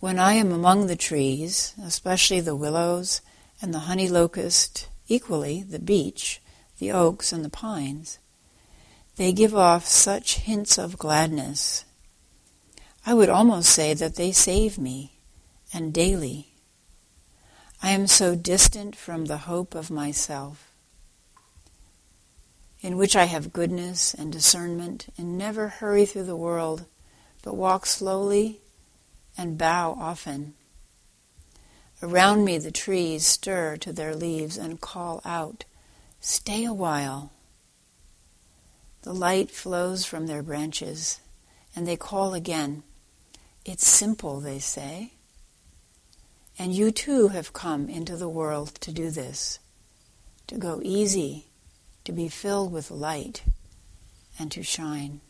When 0.00 0.18
I 0.18 0.32
am 0.32 0.50
among 0.50 0.86
the 0.86 0.96
trees, 0.96 1.74
especially 1.82 2.40
the 2.40 2.56
willows 2.56 3.20
and 3.60 3.74
the 3.74 3.80
honey 3.80 4.08
locust, 4.08 4.88
equally 5.08 5.62
the 5.62 5.78
beech, 5.78 6.40
the 6.78 6.90
oaks, 6.90 7.32
and 7.32 7.44
the 7.44 7.50
pines, 7.50 8.18
they 9.16 9.32
give 9.32 9.54
off 9.54 9.86
such 9.86 10.38
hints 10.38 10.78
of 10.78 10.98
gladness. 10.98 11.84
I 13.04 13.12
would 13.12 13.28
almost 13.28 13.68
say 13.68 13.92
that 13.92 14.14
they 14.14 14.32
save 14.32 14.78
me, 14.78 15.18
and 15.72 15.92
daily. 15.92 16.54
I 17.82 17.90
am 17.90 18.06
so 18.06 18.34
distant 18.34 18.96
from 18.96 19.26
the 19.26 19.38
hope 19.38 19.74
of 19.74 19.90
myself 19.90 20.70
in 22.80 22.96
which 22.96 23.14
I 23.14 23.24
have 23.24 23.52
goodness 23.52 24.14
and 24.14 24.32
discernment, 24.32 25.08
and 25.18 25.36
never 25.36 25.68
hurry 25.68 26.06
through 26.06 26.24
the 26.24 26.36
world, 26.36 26.86
but 27.42 27.54
walk 27.54 27.84
slowly 27.84 28.60
and 29.36 29.58
bow 29.58 29.96
often. 29.98 30.54
Around 32.02 32.44
me 32.44 32.58
the 32.58 32.70
trees 32.70 33.26
stir 33.26 33.76
to 33.78 33.92
their 33.92 34.14
leaves 34.14 34.56
and 34.56 34.80
call 34.80 35.20
out, 35.24 35.64
Stay 36.20 36.64
a 36.64 36.72
while. 36.72 37.32
The 39.02 39.12
light 39.14 39.50
flows 39.50 40.04
from 40.04 40.26
their 40.26 40.42
branches, 40.42 41.20
and 41.74 41.86
they 41.86 41.96
call 41.96 42.34
again. 42.34 42.82
It's 43.64 43.86
simple, 43.86 44.40
they 44.40 44.58
say. 44.58 45.12
And 46.58 46.74
you 46.74 46.90
too 46.90 47.28
have 47.28 47.52
come 47.52 47.88
into 47.88 48.16
the 48.16 48.28
world 48.28 48.74
to 48.82 48.92
do 48.92 49.10
this, 49.10 49.58
to 50.46 50.56
go 50.56 50.80
easy 50.82 51.46
to 52.04 52.12
be 52.12 52.28
filled 52.28 52.72
with 52.72 52.90
light 52.90 53.42
and 54.38 54.50
to 54.52 54.62
shine. 54.62 55.20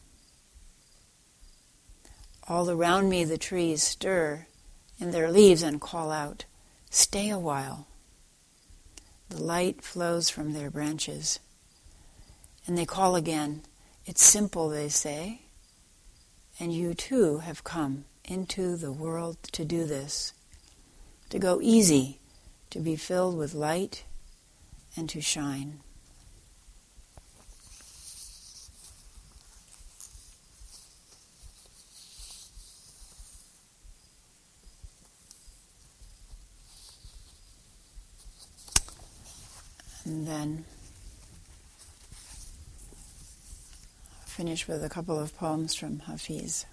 All 2.51 2.68
around 2.68 3.09
me, 3.09 3.22
the 3.22 3.38
trees 3.38 3.80
stir 3.80 4.48
in 4.98 5.12
their 5.12 5.30
leaves 5.30 5.62
and 5.62 5.80
call 5.80 6.11
out, 6.11 6.46
Stay 6.90 7.30
a 7.30 7.38
while. 7.38 7.86
The 9.28 9.40
light 9.40 9.84
flows 9.84 10.28
from 10.30 10.53
their 10.53 10.68
branches. 10.68 11.38
And 12.66 12.76
they 12.76 12.84
call 12.84 13.14
again, 13.14 13.62
It's 14.05 14.24
simple, 14.24 14.68
they 14.68 14.88
say. 14.88 15.42
And 16.59 16.74
you 16.74 16.92
too 16.92 17.38
have 17.38 17.62
come 17.62 18.05
into 18.24 18.74
the 18.74 18.90
world 18.90 19.36
to 19.53 19.64
do 19.64 19.84
this, 19.84 20.32
to 21.28 21.38
go 21.38 21.61
easy, 21.62 22.18
to 22.70 22.80
be 22.80 22.96
filled 22.96 23.38
with 23.38 23.55
light 23.55 24.03
and 24.96 25.09
to 25.11 25.20
shine. 25.20 25.82
then 40.30 40.64
I'll 44.14 44.26
finish 44.26 44.68
with 44.68 44.84
a 44.84 44.88
couple 44.88 45.18
of 45.18 45.36
poems 45.36 45.74
from 45.74 45.98
Hafiz. 46.00 46.66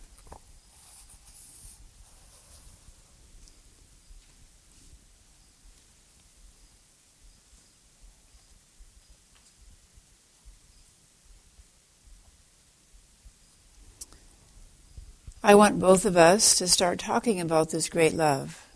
I 15.44 15.56
want 15.56 15.80
both 15.80 16.06
of 16.06 16.18
us 16.18 16.56
to 16.58 16.68
start 16.68 17.00
talking 17.00 17.40
about 17.40 17.72
this 17.72 17.90
great 17.90 18.14
love 18.14 18.67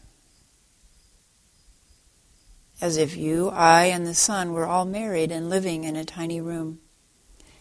as 2.81 2.97
if 2.97 3.15
you, 3.15 3.49
I, 3.49 3.85
and 3.85 4.05
the 4.05 4.15
sun 4.15 4.51
were 4.51 4.65
all 4.65 4.85
married 4.85 5.31
and 5.31 5.49
living 5.49 5.83
in 5.83 5.95
a 5.95 6.03
tiny 6.03 6.41
room, 6.41 6.79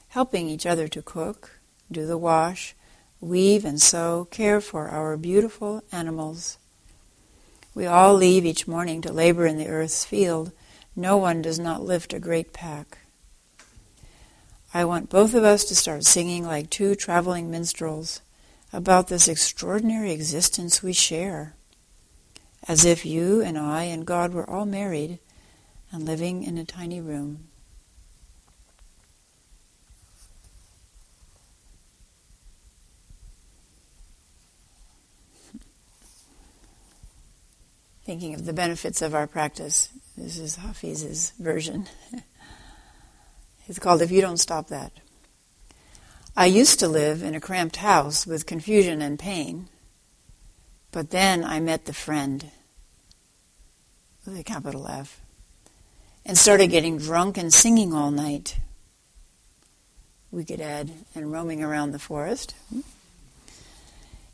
helping 0.08 0.48
each 0.48 0.64
other 0.66 0.88
to 0.88 1.02
cook, 1.02 1.60
do 1.92 2.06
the 2.06 2.18
wash, 2.18 2.74
weave 3.20 3.66
and 3.66 3.80
sew, 3.80 4.26
care 4.30 4.60
for 4.60 4.88
our 4.88 5.18
beautiful 5.18 5.84
animals. 5.92 6.56
We 7.74 7.86
all 7.86 8.14
leave 8.14 8.46
each 8.46 8.66
morning 8.66 9.02
to 9.02 9.12
labor 9.12 9.46
in 9.46 9.58
the 9.58 9.68
earth's 9.68 10.04
field. 10.04 10.52
No 10.96 11.18
one 11.18 11.42
does 11.42 11.58
not 11.58 11.84
lift 11.84 12.14
a 12.14 12.18
great 12.18 12.52
pack. 12.52 12.98
I 14.72 14.84
want 14.84 15.10
both 15.10 15.34
of 15.34 15.44
us 15.44 15.64
to 15.66 15.74
start 15.74 16.04
singing 16.04 16.46
like 16.46 16.70
two 16.70 16.94
traveling 16.94 17.50
minstrels 17.50 18.22
about 18.72 19.08
this 19.08 19.28
extraordinary 19.28 20.12
existence 20.12 20.82
we 20.82 20.92
share, 20.92 21.54
as 22.68 22.84
if 22.84 23.06
you 23.06 23.40
and 23.42 23.56
I 23.58 23.84
and 23.84 24.06
God 24.06 24.34
were 24.34 24.48
all 24.48 24.66
married 24.66 25.18
and 25.92 26.04
living 26.04 26.44
in 26.44 26.58
a 26.58 26.64
tiny 26.64 27.00
room. 27.00 27.48
Thinking 38.04 38.34
of 38.34 38.44
the 38.44 38.52
benefits 38.52 39.02
of 39.02 39.14
our 39.14 39.26
practice. 39.26 39.88
This 40.16 40.38
is 40.38 40.56
Hafiz's 40.56 41.32
version. 41.38 41.86
it's 43.66 43.78
called 43.78 44.02
If 44.02 44.10
You 44.10 44.20
Don't 44.20 44.36
Stop 44.36 44.68
That. 44.68 44.92
I 46.36 46.46
used 46.46 46.78
to 46.80 46.88
live 46.88 47.22
in 47.22 47.34
a 47.34 47.40
cramped 47.40 47.76
house 47.76 48.26
with 48.26 48.46
confusion 48.46 49.02
and 49.02 49.18
pain, 49.18 49.68
but 50.92 51.10
then 51.10 51.44
I 51.44 51.60
met 51.60 51.84
the 51.84 51.92
friend 51.92 52.50
with 54.26 54.38
a 54.38 54.44
capital 54.44 54.88
F 54.88 55.20
and 56.24 56.36
started 56.36 56.68
getting 56.68 56.98
drunk 56.98 57.38
and 57.38 57.52
singing 57.52 57.92
all 57.94 58.10
night. 58.10 58.58
We 60.30 60.44
could 60.44 60.60
add, 60.60 60.90
and 61.14 61.32
roaming 61.32 61.62
around 61.62 61.90
the 61.90 61.98
forest. 61.98 62.54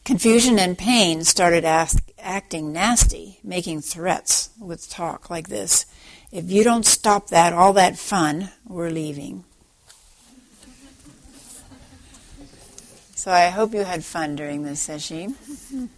Confusion 0.05 0.59
and 0.59 0.77
pain 0.77 1.25
started 1.25 1.65
ask, 1.65 2.03
acting 2.19 2.73
nasty, 2.73 3.39
making 3.43 3.81
threats 3.81 4.51
with 4.61 4.89
talk 4.89 5.31
like 5.31 5.49
this. 5.49 5.87
If 6.31 6.51
you 6.51 6.65
don't 6.65 6.85
stop 6.85 7.29
that, 7.29 7.53
all 7.53 7.73
that 7.75 7.99
fun, 7.99 8.51
we're 8.67 8.91
leaving. 8.91 9.45
So 13.15 13.33
I 13.33 13.49
hope 13.49 13.75
you 13.75 13.81
had 13.81 14.05
fun 14.05 14.37
during 14.37 14.63
this 14.63 14.81
session. 14.81 15.35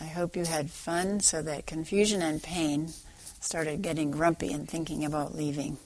I 0.00 0.06
hope 0.06 0.34
you 0.34 0.46
had 0.46 0.70
fun 0.70 1.20
so 1.20 1.42
that 1.42 1.66
confusion 1.66 2.22
and 2.22 2.42
pain 2.42 2.88
started 3.40 3.82
getting 3.82 4.10
grumpy 4.10 4.50
and 4.52 4.66
thinking 4.66 5.04
about 5.04 5.34
leaving. 5.34 5.76